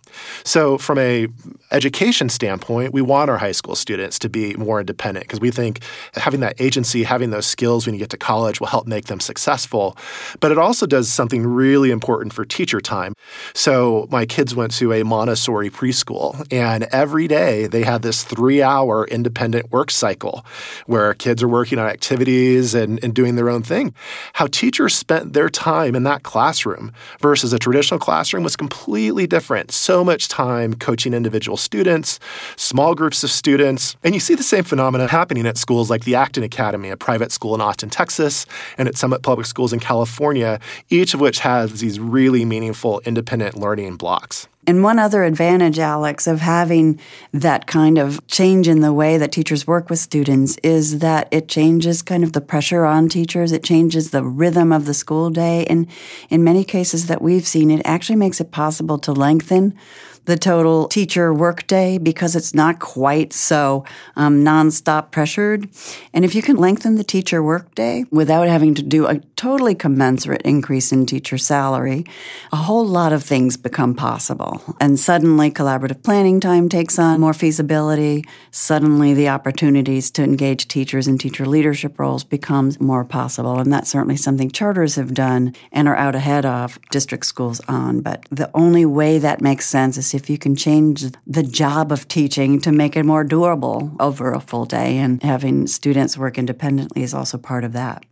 So 0.44 0.78
from 0.78 0.98
a 0.98 1.28
education 1.70 2.28
standpoint, 2.28 2.92
we 2.92 3.02
want 3.02 3.30
our 3.30 3.38
high 3.38 3.52
school 3.52 3.74
students 3.74 4.18
to 4.18 4.28
be 4.28 4.54
more 4.54 4.80
independent 4.80 5.26
because 5.26 5.40
we 5.40 5.50
think 5.50 5.80
having 6.14 6.40
that 6.40 6.60
agency, 6.60 7.04
having 7.04 7.30
those 7.30 7.46
skills 7.46 7.86
when 7.86 7.94
you 7.94 7.98
get 7.98 8.10
to 8.10 8.18
college 8.18 8.60
will 8.60 8.68
help 8.68 8.86
make 8.86 9.06
them 9.06 9.20
successful. 9.20 9.96
But 10.40 10.52
it 10.52 10.58
also 10.58 10.86
does 10.86 11.10
something 11.10 11.46
really 11.46 11.90
important 11.90 12.32
for 12.34 12.44
teacher 12.44 12.80
time. 12.80 13.13
So 13.54 14.06
my 14.10 14.26
kids 14.26 14.54
went 14.54 14.72
to 14.74 14.92
a 14.92 15.02
Montessori 15.02 15.70
preschool, 15.70 16.46
and 16.52 16.84
every 16.84 17.28
day 17.28 17.66
they 17.66 17.82
had 17.82 18.02
this 18.02 18.24
three 18.24 18.62
hour 18.62 19.06
independent 19.06 19.70
work 19.70 19.90
cycle 19.90 20.44
where 20.86 21.14
kids 21.14 21.42
are 21.42 21.48
working 21.48 21.78
on 21.78 21.86
activities 21.86 22.74
and, 22.74 23.02
and 23.02 23.14
doing 23.14 23.36
their 23.36 23.50
own 23.50 23.62
thing. 23.62 23.94
How 24.34 24.46
teachers 24.46 24.94
spent 24.94 25.32
their 25.32 25.48
time 25.48 25.94
in 25.94 26.02
that 26.04 26.22
classroom 26.22 26.92
versus 27.20 27.52
a 27.52 27.58
traditional 27.58 28.00
classroom 28.00 28.42
was 28.42 28.56
completely 28.56 29.26
different. 29.26 29.70
So 29.70 30.04
much 30.04 30.28
time 30.28 30.74
coaching 30.74 31.14
individual 31.14 31.56
students, 31.56 32.18
small 32.56 32.94
groups 32.94 33.24
of 33.24 33.30
students. 33.30 33.96
And 34.02 34.14
you 34.14 34.20
see 34.20 34.34
the 34.34 34.42
same 34.42 34.64
phenomena 34.64 35.06
happening 35.06 35.46
at 35.46 35.56
schools 35.56 35.90
like 35.90 36.04
the 36.04 36.14
Acton 36.14 36.42
Academy, 36.42 36.90
a 36.90 36.96
private 36.96 37.32
school 37.32 37.54
in 37.54 37.60
Austin, 37.60 37.90
Texas, 37.90 38.46
and 38.78 38.88
at 38.88 38.96
Summit 38.96 39.22
Public 39.22 39.46
Schools 39.46 39.72
in 39.72 39.80
California, 39.80 40.60
each 40.90 41.14
of 41.14 41.20
which 41.20 41.40
has 41.40 41.80
these 41.80 42.00
really 42.00 42.44
meaningful 42.44 43.00
independent 43.06 43.56
learning 43.56 43.96
blocks. 43.96 44.48
And 44.66 44.82
one 44.82 44.98
other 44.98 45.24
advantage, 45.24 45.78
Alex, 45.78 46.26
of 46.26 46.40
having 46.40 46.98
that 47.32 47.66
kind 47.66 47.98
of 47.98 48.26
change 48.28 48.66
in 48.66 48.80
the 48.80 48.94
way 48.94 49.18
that 49.18 49.30
teachers 49.30 49.66
work 49.66 49.90
with 49.90 49.98
students 49.98 50.56
is 50.62 51.00
that 51.00 51.28
it 51.30 51.48
changes 51.48 52.00
kind 52.00 52.24
of 52.24 52.32
the 52.32 52.40
pressure 52.40 52.84
on 52.84 53.08
teachers. 53.08 53.52
It 53.52 53.62
changes 53.62 54.10
the 54.10 54.24
rhythm 54.24 54.72
of 54.72 54.86
the 54.86 54.94
school 54.94 55.28
day. 55.28 55.66
And 55.66 55.86
in 56.30 56.44
many 56.44 56.64
cases 56.64 57.08
that 57.08 57.20
we've 57.20 57.46
seen, 57.46 57.70
it 57.70 57.82
actually 57.84 58.16
makes 58.16 58.40
it 58.40 58.52
possible 58.52 58.98
to 58.98 59.12
lengthen 59.12 59.74
the 60.24 60.36
total 60.36 60.88
teacher 60.88 61.32
workday 61.32 61.98
because 61.98 62.34
it's 62.34 62.54
not 62.54 62.78
quite 62.78 63.32
so 63.32 63.84
um, 64.16 64.44
nonstop 64.44 65.10
pressured. 65.10 65.68
And 66.12 66.24
if 66.24 66.34
you 66.34 66.42
can 66.42 66.56
lengthen 66.56 66.94
the 66.94 67.04
teacher 67.04 67.42
workday 67.42 68.04
without 68.10 68.48
having 68.48 68.74
to 68.74 68.82
do 68.82 69.06
a 69.06 69.18
totally 69.36 69.74
commensurate 69.74 70.42
increase 70.42 70.92
in 70.92 71.06
teacher 71.06 71.36
salary, 71.36 72.04
a 72.52 72.56
whole 72.56 72.86
lot 72.86 73.12
of 73.12 73.22
things 73.22 73.56
become 73.56 73.94
possible. 73.94 74.62
And 74.80 74.98
suddenly 74.98 75.50
collaborative 75.50 76.02
planning 76.02 76.40
time 76.40 76.68
takes 76.68 76.98
on 76.98 77.20
more 77.20 77.34
feasibility. 77.34 78.24
Suddenly 78.50 79.14
the 79.14 79.28
opportunities 79.28 80.10
to 80.12 80.22
engage 80.22 80.68
teachers 80.68 81.06
in 81.06 81.18
teacher 81.18 81.46
leadership 81.46 81.98
roles 81.98 82.24
becomes 82.24 82.80
more 82.80 83.04
possible. 83.04 83.58
And 83.58 83.72
that's 83.72 83.90
certainly 83.90 84.16
something 84.16 84.50
charters 84.50 84.96
have 84.96 85.12
done 85.12 85.54
and 85.72 85.88
are 85.88 85.96
out 85.96 86.14
ahead 86.14 86.46
of 86.46 86.78
district 86.90 87.26
schools 87.26 87.60
on. 87.68 88.00
But 88.00 88.26
the 88.30 88.50
only 88.54 88.86
way 88.86 89.18
that 89.18 89.40
makes 89.40 89.66
sense 89.66 89.98
is 89.98 90.13
if 90.14 90.30
you 90.30 90.38
can 90.38 90.56
change 90.56 91.04
the 91.26 91.42
job 91.42 91.92
of 91.92 92.08
teaching 92.08 92.60
to 92.60 92.72
make 92.72 92.96
it 92.96 93.04
more 93.04 93.24
doable 93.24 93.94
over 94.00 94.32
a 94.32 94.40
full 94.40 94.64
day. 94.64 94.98
And 94.98 95.22
having 95.22 95.66
students 95.66 96.16
work 96.16 96.38
independently 96.38 97.02
is 97.02 97.14
also 97.14 97.38
part 97.38 97.64
of 97.64 97.72
that. 97.72 98.04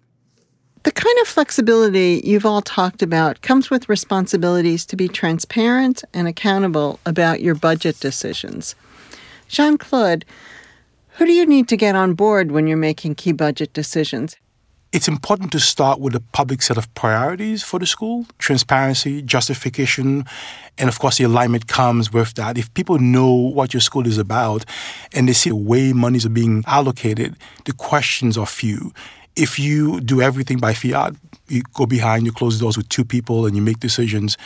The 0.84 0.90
kind 0.90 1.16
of 1.20 1.28
flexibility 1.28 2.20
you've 2.24 2.44
all 2.44 2.60
talked 2.60 3.02
about 3.02 3.40
comes 3.40 3.70
with 3.70 3.88
responsibilities 3.88 4.84
to 4.86 4.96
be 4.96 5.06
transparent 5.06 6.02
and 6.12 6.26
accountable 6.26 6.98
about 7.06 7.40
your 7.40 7.54
budget 7.54 8.00
decisions. 8.00 8.74
Jean 9.46 9.78
Claude, 9.78 10.24
who 11.16 11.26
do 11.26 11.32
you 11.32 11.46
need 11.46 11.68
to 11.68 11.76
get 11.76 11.94
on 11.94 12.14
board 12.14 12.50
when 12.50 12.66
you're 12.66 12.76
making 12.76 13.14
key 13.14 13.32
budget 13.32 13.72
decisions? 13.72 14.36
It's 14.92 15.08
important 15.08 15.50
to 15.52 15.60
start 15.60 16.00
with 16.00 16.14
a 16.14 16.20
public 16.20 16.60
set 16.60 16.76
of 16.76 16.92
priorities 16.94 17.62
for 17.62 17.80
the 17.80 17.86
school 17.86 18.26
transparency, 18.38 19.22
justification, 19.22 20.24
and 20.76 20.88
of 20.88 20.98
course, 20.98 21.18
the 21.18 21.24
alignment 21.24 21.66
comes 21.66 22.12
with 22.12 22.34
that. 22.34 22.58
If 22.58 22.72
people 22.74 22.98
know 22.98 23.32
what 23.32 23.72
your 23.72 23.80
school 23.80 24.06
is 24.06 24.18
about 24.18 24.64
and 25.14 25.28
they 25.28 25.32
see 25.32 25.50
the 25.50 25.56
way 25.56 25.92
monies 25.92 26.26
are 26.26 26.30
being 26.30 26.62
allocated, 26.66 27.36
the 27.64 27.72
questions 27.72 28.36
are 28.36 28.46
few. 28.46 28.92
If 29.34 29.58
you 29.58 30.00
do 30.00 30.20
everything 30.20 30.58
by 30.58 30.74
fiat, 30.74 31.14
you 31.48 31.62
go 31.72 31.86
behind, 31.86 32.26
you 32.26 32.32
close 32.32 32.60
doors 32.60 32.76
with 32.76 32.88
two 32.90 33.04
people, 33.04 33.46
and 33.46 33.56
you 33.56 33.62
make 33.62 33.80
decisions 33.80 34.36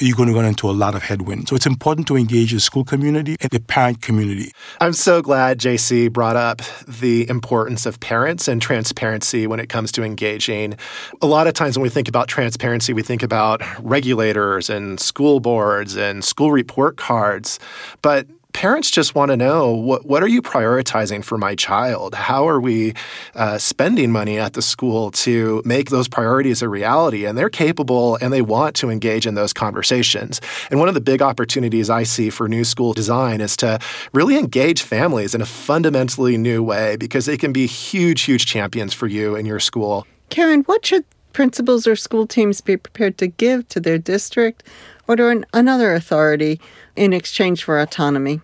you're 0.00 0.16
going 0.16 0.28
to 0.28 0.34
run 0.34 0.44
into 0.44 0.70
a 0.70 0.72
lot 0.72 0.94
of 0.94 1.02
headwinds. 1.02 1.50
So 1.50 1.56
it's 1.56 1.66
important 1.66 2.06
to 2.08 2.16
engage 2.16 2.52
the 2.52 2.60
school 2.60 2.84
community 2.84 3.36
and 3.40 3.50
the 3.50 3.60
parent 3.60 4.00
community. 4.00 4.52
I'm 4.80 4.92
so 4.92 5.22
glad 5.22 5.58
JC 5.58 6.12
brought 6.12 6.36
up 6.36 6.62
the 6.86 7.28
importance 7.28 7.86
of 7.86 7.98
parents 8.00 8.48
and 8.48 8.62
transparency 8.62 9.46
when 9.46 9.60
it 9.60 9.68
comes 9.68 9.90
to 9.92 10.02
engaging. 10.02 10.76
A 11.20 11.26
lot 11.26 11.46
of 11.46 11.54
times 11.54 11.76
when 11.76 11.82
we 11.82 11.88
think 11.88 12.08
about 12.08 12.28
transparency, 12.28 12.92
we 12.92 13.02
think 13.02 13.22
about 13.22 13.62
regulators 13.82 14.70
and 14.70 15.00
school 15.00 15.40
boards 15.40 15.96
and 15.96 16.24
school 16.24 16.52
report 16.52 16.96
cards. 16.96 17.58
But 18.02 18.26
parents 18.58 18.90
just 18.90 19.14
want 19.14 19.30
to 19.30 19.36
know 19.36 19.70
what 19.70 20.04
what 20.04 20.20
are 20.20 20.26
you 20.26 20.42
prioritizing 20.42 21.24
for 21.24 21.38
my 21.38 21.54
child? 21.54 22.12
How 22.16 22.48
are 22.48 22.60
we 22.60 22.92
uh, 23.36 23.56
spending 23.56 24.10
money 24.10 24.36
at 24.36 24.54
the 24.54 24.62
school 24.62 25.12
to 25.12 25.62
make 25.64 25.90
those 25.90 26.08
priorities 26.08 26.60
a 26.60 26.68
reality? 26.68 27.24
And 27.24 27.38
they're 27.38 27.50
capable 27.50 28.16
and 28.20 28.32
they 28.32 28.42
want 28.42 28.74
to 28.80 28.90
engage 28.90 29.28
in 29.28 29.34
those 29.36 29.52
conversations. 29.52 30.40
And 30.72 30.80
one 30.80 30.88
of 30.88 30.94
the 30.94 31.00
big 31.00 31.22
opportunities 31.22 31.88
I 31.88 32.02
see 32.02 32.30
for 32.30 32.48
new 32.48 32.64
school 32.64 32.92
design 32.92 33.40
is 33.40 33.56
to 33.58 33.78
really 34.12 34.36
engage 34.36 34.82
families 34.82 35.36
in 35.36 35.40
a 35.40 35.46
fundamentally 35.46 36.36
new 36.36 36.60
way 36.60 36.96
because 36.96 37.26
they 37.26 37.36
can 37.36 37.52
be 37.52 37.66
huge, 37.66 38.22
huge 38.22 38.44
champions 38.46 38.92
for 38.92 39.06
you 39.06 39.36
and 39.36 39.46
your 39.46 39.60
school. 39.60 40.04
Karen, 40.30 40.62
what 40.62 40.84
should 40.84 41.04
principals 41.32 41.86
or 41.86 41.94
school 41.94 42.26
teams 42.26 42.60
be 42.60 42.76
prepared 42.76 43.18
to 43.18 43.28
give 43.28 43.68
to 43.68 43.78
their 43.78 43.98
district 43.98 44.64
or 45.06 45.14
to 45.14 45.28
an, 45.28 45.46
another 45.52 45.94
authority 45.94 46.60
in 46.96 47.12
exchange 47.12 47.62
for 47.62 47.78
autonomy? 47.78 48.40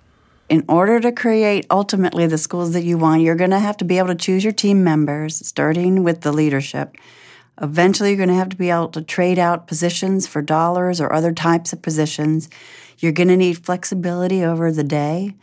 In 0.54 0.64
order 0.68 1.00
to 1.00 1.10
create 1.10 1.66
ultimately 1.68 2.28
the 2.28 2.38
schools 2.38 2.74
that 2.74 2.84
you 2.84 2.96
want, 2.96 3.22
you're 3.22 3.34
going 3.34 3.50
to 3.50 3.58
have 3.58 3.76
to 3.76 3.84
be 3.84 3.98
able 3.98 4.06
to 4.06 4.14
choose 4.14 4.44
your 4.44 4.52
team 4.52 4.84
members, 4.84 5.44
starting 5.44 6.04
with 6.04 6.20
the 6.20 6.30
leadership. 6.30 6.96
Eventually, 7.60 8.10
you're 8.10 8.18
going 8.18 8.28
to 8.28 8.36
have 8.36 8.50
to 8.50 8.56
be 8.56 8.70
able 8.70 8.86
to 8.90 9.02
trade 9.02 9.36
out 9.36 9.66
positions 9.66 10.28
for 10.28 10.42
dollars 10.42 11.00
or 11.00 11.12
other 11.12 11.32
types 11.32 11.72
of 11.72 11.82
positions. 11.82 12.48
You're 12.98 13.10
going 13.10 13.30
to 13.30 13.36
need 13.36 13.66
flexibility 13.66 14.44
over 14.44 14.70
the 14.70 14.84
day. 14.84 15.34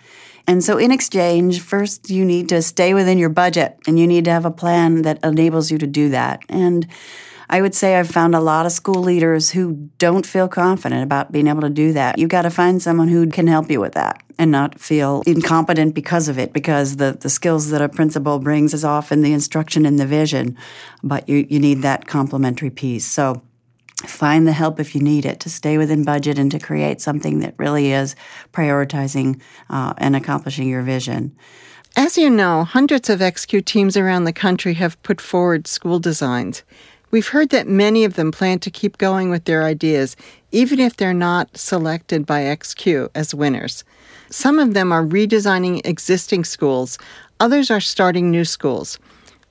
And 0.48 0.64
so, 0.64 0.78
in 0.78 0.92
exchange, 0.92 1.60
first 1.60 2.10
you 2.10 2.24
need 2.24 2.48
to 2.48 2.62
stay 2.62 2.94
within 2.94 3.18
your 3.18 3.28
budget 3.28 3.80
and 3.88 4.00
you 4.00 4.08
need 4.08 4.24
to 4.26 4.32
have 4.32 4.46
a 4.46 4.50
plan 4.50 5.02
that 5.02 5.22
enables 5.26 5.72
you 5.72 5.78
to 5.78 5.88
do 5.88 6.08
that. 6.08 6.42
And 6.48 6.88
I 7.52 7.62
would 7.62 7.76
say 7.76 7.98
I've 7.98 8.10
found 8.10 8.34
a 8.34 8.40
lot 8.40 8.66
of 8.66 8.72
school 8.72 9.04
leaders 9.04 9.52
who 9.52 9.90
don't 9.98 10.26
feel 10.26 10.48
confident 10.48 11.04
about 11.04 11.34
being 11.34 11.48
able 11.48 11.62
to 11.62 11.70
do 11.70 11.92
that. 11.92 12.18
You've 12.18 12.30
got 12.30 12.44
to 12.44 12.50
find 12.50 12.82
someone 12.82 13.10
who 13.10 13.28
can 13.28 13.46
help 13.46 13.70
you 13.70 13.82
with 13.82 13.92
that 13.94 14.24
and 14.40 14.52
not 14.52 14.80
feel 14.80 15.22
incompetent 15.28 15.94
because 15.94 16.30
of 16.30 16.40
it, 16.40 16.54
because 16.54 16.96
the, 16.96 17.18
the 17.20 17.30
skills 17.30 17.70
that 17.72 17.82
a 17.82 17.90
principal 17.90 18.40
brings 18.40 18.74
is 18.74 18.86
often 18.86 19.22
the 19.22 19.34
instruction 19.34 19.86
and 19.86 20.00
the 20.00 20.06
vision, 20.06 20.58
but 21.04 21.28
you, 21.28 21.46
you 21.50 21.60
need 21.60 21.82
that 21.82 22.08
complementary 22.08 22.70
piece. 22.70 23.06
So 23.06 23.42
find 24.06 24.48
the 24.48 24.54
help 24.54 24.80
if 24.80 24.96
you 24.96 25.02
need 25.02 25.26
it 25.26 25.42
to 25.42 25.50
stay 25.50 25.78
within 25.78 26.06
budget 26.06 26.40
and 26.40 26.50
to 26.52 26.58
create 26.58 27.02
something 27.02 27.40
that 27.40 27.54
really 27.58 27.92
is 27.92 28.16
prioritizing 28.54 29.42
uh, 29.70 29.94
and 29.98 30.16
accomplishing 30.16 30.70
your 30.70 30.84
vision. 30.84 31.36
As 31.98 32.18
you 32.18 32.30
know, 32.30 32.64
hundreds 32.64 33.10
of 33.10 33.20
XQ 33.20 33.66
teams 33.66 33.98
around 33.98 34.24
the 34.24 34.32
country 34.32 34.76
have 34.76 35.02
put 35.04 35.20
forward 35.20 35.68
school 35.68 36.00
designs. 36.00 36.64
We've 37.12 37.28
heard 37.28 37.50
that 37.50 37.68
many 37.68 38.06
of 38.06 38.14
them 38.14 38.32
plan 38.32 38.60
to 38.60 38.72
keep 38.72 38.98
going 38.98 39.30
with 39.30 39.44
their 39.44 39.64
ideas, 39.64 40.16
even 40.52 40.80
if 40.80 40.96
they're 40.96 41.14
not 41.14 41.56
selected 41.58 42.26
by 42.26 42.44
XQ 42.44 43.10
as 43.14 43.36
winners. 43.36 43.84
Some 44.30 44.60
of 44.60 44.74
them 44.74 44.94
are 44.94 45.04
redesigning 45.04 45.86
existing 45.86 46.46
schools, 46.46 46.98
others 47.38 47.70
are 47.70 47.82
starting 47.82 48.32
new 48.32 48.46
schools. 48.46 48.98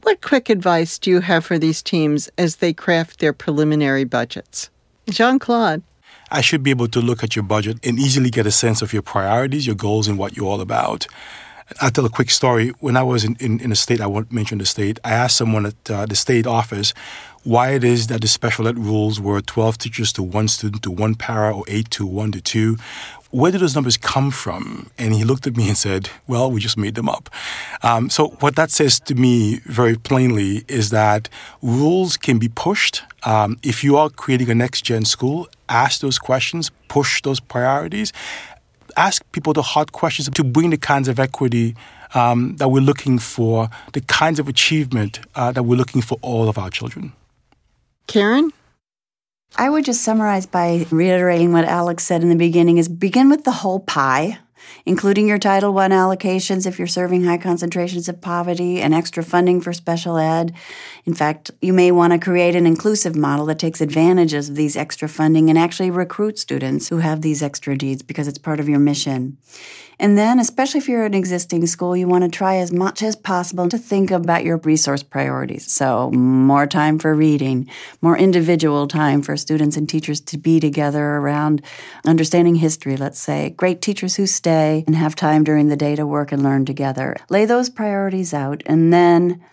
What 0.03 0.23
quick 0.23 0.49
advice 0.49 0.99
do 0.99 1.11
you 1.11 1.21
have 1.21 1.45
for 1.45 1.59
these 1.59 1.83
teams 1.83 2.31
as 2.39 2.57
they 2.57 2.73
craft 2.73 3.21
their 3.21 3.35
preliminary 3.35 4.05
budgets? 4.05 4.71
Jean 5.11 5.39
Claude. 5.39 5.83
I 6.31 6.41
should 6.41 6.63
be 6.63 6.71
able 6.71 6.89
to 6.89 7.01
look 7.01 7.23
at 7.23 7.37
your 7.37 7.43
budget 7.43 7.79
and 7.85 7.99
easily 7.99 8.31
get 8.31 8.47
a 8.47 8.51
sense 8.51 8.81
of 8.81 8.95
your 8.95 9.03
priorities, 9.03 9.67
your 9.67 9.77
goals, 9.77 10.09
and 10.09 10.17
what 10.17 10.37
you're 10.37 10.47
all 10.47 10.63
about. 10.63 11.07
I'll 11.81 11.91
tell 11.91 12.05
a 12.05 12.11
quick 12.11 12.31
story. 12.31 12.71
When 12.81 12.97
I 12.97 13.03
was 13.03 13.25
in, 13.25 13.37
in, 13.41 13.61
in 13.61 13.73
a 13.73 13.77
state, 13.77 14.01
I 14.01 14.07
won't 14.07 14.33
mention 14.33 14.59
the 14.59 14.67
state, 14.67 14.99
I 15.05 15.13
asked 15.13 15.37
someone 15.37 15.67
at 15.67 15.91
uh, 15.91 16.07
the 16.07 16.17
state 16.17 16.47
office 16.47 16.93
why 17.43 17.71
it 17.71 17.85
is 17.85 18.09
that 18.09 18.21
the 18.21 18.29
special 18.29 18.69
ed 18.69 18.79
rules 18.79 19.19
were 19.19 19.41
12 19.41 19.79
teachers 19.79 20.13
to 20.13 20.23
one 20.23 20.49
student 20.49 20.83
to 20.83 20.91
one 20.91 21.15
para 21.15 21.57
or 21.57 21.65
8 21.69 21.91
to 21.91 22.07
1 22.07 22.33
to 22.33 22.41
2. 22.41 22.77
Where 23.31 23.53
did 23.53 23.61
those 23.61 23.75
numbers 23.75 23.97
come 23.97 24.31
from? 24.31 24.91
And 24.99 25.15
he 25.15 25.25
looked 25.25 25.47
at 25.47 25.57
me 25.57 25.69
and 25.69 25.79
said, 25.79 26.11
Well, 26.27 26.51
we 26.51 26.61
just 26.61 26.77
made 26.77 26.97
them 26.97 27.09
up. 27.09 27.31
Um, 27.83 28.11
so, 28.11 28.29
what 28.41 28.57
that 28.57 28.71
says 28.71 28.99
to 29.01 29.15
me 29.15 29.61
very 29.67 29.97
plainly 29.97 30.65
is 30.67 30.91
that 30.91 31.29
rules 31.63 32.17
can 32.17 32.39
be 32.39 32.49
pushed. 32.49 33.03
Um, 33.23 33.59
if 33.63 33.85
you 33.85 33.97
are 33.97 34.11
creating 34.11 34.51
a 34.51 34.55
next 34.55 34.83
gen 34.83 35.05
school, 35.05 35.49
ask 35.69 36.01
those 36.01 36.19
questions, 36.19 36.71
push 36.89 37.23
those 37.23 37.39
priorities, 37.39 38.13
ask 38.97 39.23
people 39.33 39.53
the 39.53 39.63
hard 39.63 39.93
questions 39.93 40.29
to 40.29 40.45
bring 40.45 40.71
the 40.71 40.77
kinds 40.77 41.09
of 41.09 41.19
equity 41.19 41.77
um, 42.15 42.57
that 42.57 42.69
we're 42.69 42.83
looking 42.83 43.19
for, 43.19 43.69
the 43.93 44.01
kinds 44.03 44.39
of 44.39 44.49
achievement 44.49 45.21
uh, 45.35 45.53
that 45.53 45.63
we're 45.63 45.77
looking 45.77 46.03
for 46.03 46.19
all 46.23 46.49
of 46.49 46.59
our 46.59 46.71
children. 46.71 47.13
Karen? 48.07 48.53
I 49.57 49.69
would 49.69 49.85
just 49.85 50.03
summarize 50.03 50.47
by 50.47 50.87
reiterating 50.91 51.53
what 51.53 51.65
Alex 51.65 52.05
said 52.05 52.23
in 52.23 52.29
the 52.29 52.37
beginning 52.37 52.79
is 52.79 52.89
begin 52.89 53.29
with 53.29 53.45
the 53.45 53.51
whole 53.51 53.81
pie, 53.81 54.39
including 54.85 55.29
your 55.29 55.39
Title 55.39 55.77
I 55.79 55.89
allocations 55.89 56.67
if 56.67 56.79
you're 56.79 56.89
serving 56.89 57.25
high 57.25 57.39
concentrations 57.39 58.09
of 58.09 58.21
poverty 58.21 58.81
and 58.81 58.95
extra 58.95 59.23
funding 59.23 59.61
for 59.61 59.73
special 59.73 60.17
ed. 60.17 60.55
In 61.05 61.15
fact, 61.15 61.51
you 61.61 61.73
may 61.73 61.91
want 61.91 62.13
to 62.13 62.19
create 62.19 62.55
an 62.55 62.67
inclusive 62.67 63.17
model 63.17 63.47
that 63.47 63.59
takes 63.59 63.81
advantage 63.81 64.35
of 64.35 64.55
these 64.55 64.77
extra 64.77 65.09
funding 65.09 65.49
and 65.49 65.59
actually 65.59 65.91
recruit 65.91 66.39
students 66.39 66.89
who 66.89 66.99
have 66.99 67.23
these 67.23 67.43
extra 67.43 67.77
needs 67.77 68.03
because 68.03 68.29
it's 68.29 68.39
part 68.39 68.61
of 68.61 68.69
your 68.69 68.79
mission. 68.79 69.39
And 70.01 70.17
then, 70.17 70.39
especially 70.41 70.79
if 70.79 70.89
you're 70.89 71.05
an 71.05 71.13
existing 71.13 71.67
school, 71.67 71.95
you 71.95 72.09
want 72.09 72.25
to 72.25 72.31
try 72.31 72.57
as 72.57 72.73
much 72.73 73.03
as 73.03 73.15
possible 73.15 73.69
to 73.69 73.77
think 73.77 74.11
about 74.11 74.45
your 74.45 74.57
resource 74.57 75.03
priorities. 75.03 75.71
So, 75.71 76.11
more 76.13 76.67
time 76.67 76.99
for 76.99 77.15
reading, 77.15 77.69
more 78.01 78.17
individual 78.17 78.89
time 78.89 79.21
for 79.21 79.37
students 79.37 79.77
and 79.77 79.87
teachers 79.87 80.19
to 80.23 80.39
be 80.39 80.59
together 80.59 81.05
around 81.05 81.61
understanding 82.07 82.55
history, 82.55 82.97
let's 82.97 83.21
say. 83.21 83.51
Great 83.51 83.83
teachers 83.83 84.17
who 84.17 84.27
stay 84.27 84.85
and 84.87 84.97
have 84.97 85.15
time 85.15 85.45
during 85.45 85.69
the 85.69 85.77
day 85.77 85.95
to 85.97 86.07
work 86.07 86.33
and 86.33 86.43
learn 86.43 86.65
together. 86.65 87.15
Lay 87.29 87.45
those 87.45 87.69
priorities 87.69 88.33
out 88.33 88.63
and 88.65 88.91
then 88.95 89.45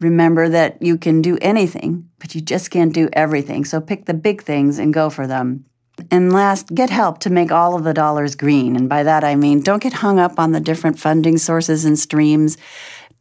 remember 0.00 0.48
that 0.48 0.80
you 0.80 0.96
can 0.96 1.20
do 1.20 1.36
anything, 1.42 2.08
but 2.18 2.34
you 2.34 2.40
just 2.40 2.70
can't 2.70 2.94
do 2.94 3.10
everything. 3.12 3.66
So, 3.66 3.78
pick 3.78 4.06
the 4.06 4.14
big 4.14 4.42
things 4.42 4.78
and 4.78 4.94
go 4.94 5.10
for 5.10 5.26
them. 5.26 5.66
And 6.10 6.32
last, 6.32 6.74
get 6.74 6.90
help 6.90 7.18
to 7.20 7.30
make 7.30 7.52
all 7.52 7.74
of 7.74 7.84
the 7.84 7.94
dollars 7.94 8.34
green. 8.34 8.76
And 8.76 8.88
by 8.88 9.02
that 9.02 9.24
I 9.24 9.34
mean 9.34 9.60
don't 9.60 9.82
get 9.82 9.92
hung 9.92 10.18
up 10.18 10.38
on 10.38 10.52
the 10.52 10.60
different 10.60 10.98
funding 10.98 11.38
sources 11.38 11.84
and 11.84 11.98
streams. 11.98 12.56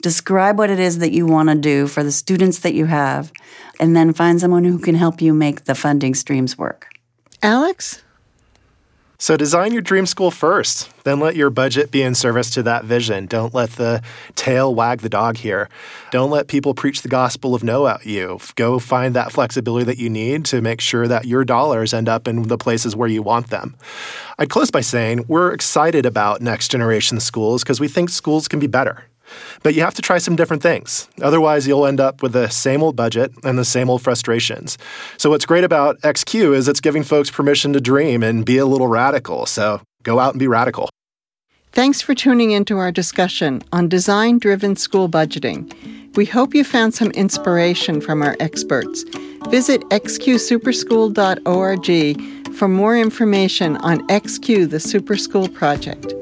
Describe 0.02 0.58
what 0.58 0.70
it 0.70 0.80
is 0.80 1.00
that 1.00 1.12
you 1.12 1.26
want 1.28 1.50
to 1.50 1.56
do 1.56 1.88
for 1.88 2.04
the 2.04 2.12
students 2.12 2.60
that 2.60 2.74
you 2.74 2.86
have, 2.86 3.32
and 3.80 3.96
then 3.96 4.14
find 4.14 4.40
someone 4.40 4.64
who 4.64 4.80
can 4.80 4.96
help 4.96 5.22
you 5.22 5.32
make 5.32 5.66
the 5.66 5.76
funding 5.76 6.16
streams 6.16 6.58
work. 6.58 6.88
Alex? 7.44 8.02
So 9.22 9.38
design 9.38 9.72
your 9.72 9.84
dream 9.84 10.08
school 10.08 10.32
first, 10.32 10.90
then 11.04 11.20
let 11.20 11.36
your 11.36 11.52
budget 11.52 11.92
be 11.92 12.02
in 12.02 12.16
service 12.16 12.50
to 12.50 12.64
that 12.64 12.86
vision. 12.86 13.28
Don't 13.28 13.54
let 13.54 13.70
the 13.74 14.02
tail 14.34 14.74
wag 14.74 15.02
the 15.02 15.10
dog 15.10 15.38
here. 15.38 15.70
Don't 16.10 16.32
let 16.32 16.48
people 16.48 16.74
preach 16.74 17.04
the 17.04 17.08
gospel 17.08 17.54
of 17.54 17.64
no 17.64 17.86
at 17.86 18.04
you. 18.04 18.40
Go 18.56 18.80
find 18.80 19.14
that 19.14 19.32
flexibility 19.32 19.86
that 19.86 20.00
you 20.00 20.10
need 20.10 20.44
to 20.46 20.60
make 20.60 20.82
sure 20.82 21.08
that 21.08 21.26
your 21.26 21.46
dollars 21.46 21.94
end 21.94 22.10
up 22.10 22.28
in 22.28 22.48
the 22.48 22.58
places 22.58 22.96
where 22.96 23.08
you 23.08 23.22
want 23.22 23.52
them. 23.52 23.76
I'd 24.40 24.50
close 24.50 24.72
by 24.72 24.82
saying 24.82 25.26
we're 25.28 25.54
excited 25.54 26.08
about 26.08 26.42
next 26.42 26.70
generation 26.70 27.20
schools 27.20 27.62
because 27.62 27.80
we 27.80 27.88
think 27.88 28.10
schools 28.10 28.48
can 28.48 28.60
be 28.60 28.66
better. 28.66 29.06
But 29.64 29.76
you 29.76 29.82
have 29.82 29.94
to 29.96 30.02
try 30.02 30.18
some 30.18 30.36
different 30.36 30.64
things. 30.64 31.08
Otherwise, 31.22 31.68
you'll 31.68 31.86
end 31.86 32.00
up 32.00 32.22
with 32.22 32.34
the 32.34 32.50
same 32.50 32.84
old 32.84 32.96
budget 32.96 33.32
and 33.44 33.58
the 33.58 33.66
same 33.66 33.90
old 33.90 34.02
frustrations. 34.02 34.78
So, 35.18 35.30
what's 35.30 35.46
great 35.46 35.64
about 35.64 36.00
XQ 36.02 36.56
is 36.56 36.68
it's 36.68 36.82
giving 36.82 37.04
folks 37.04 37.32
permission 37.32 37.74
to 37.74 37.82
dream 37.82 38.24
and 38.24 38.46
be 38.46 38.58
a 38.58 38.66
little 38.66 38.88
radical. 38.88 39.46
So, 39.46 39.82
go 40.04 40.20
out 40.20 40.34
and 40.34 40.40
be 40.40 40.48
radical. 40.48 40.90
Thanks 41.74 42.02
for 42.02 42.14
tuning 42.14 42.52
into 42.52 42.78
our 42.78 42.92
discussion 42.92 43.64
on 43.72 43.88
design 43.88 44.40
driven 44.40 44.76
school 44.76 45.08
budgeting. 45.08 45.72
We 46.18 46.26
hope 46.26 46.54
you 46.54 46.66
found 46.66 46.94
some 46.94 47.12
inspiration 47.12 48.02
from 48.02 48.22
our 48.22 48.36
experts. 48.42 49.06
Visit 49.50 49.80
xqsuperschool.org 49.90 52.56
for 52.56 52.68
more 52.68 52.98
information 52.98 53.78
on 53.78 54.06
XQ, 54.08 54.70
the 54.70 54.82
Super 54.82 55.16
School 55.16 55.48
Project. 55.48 56.14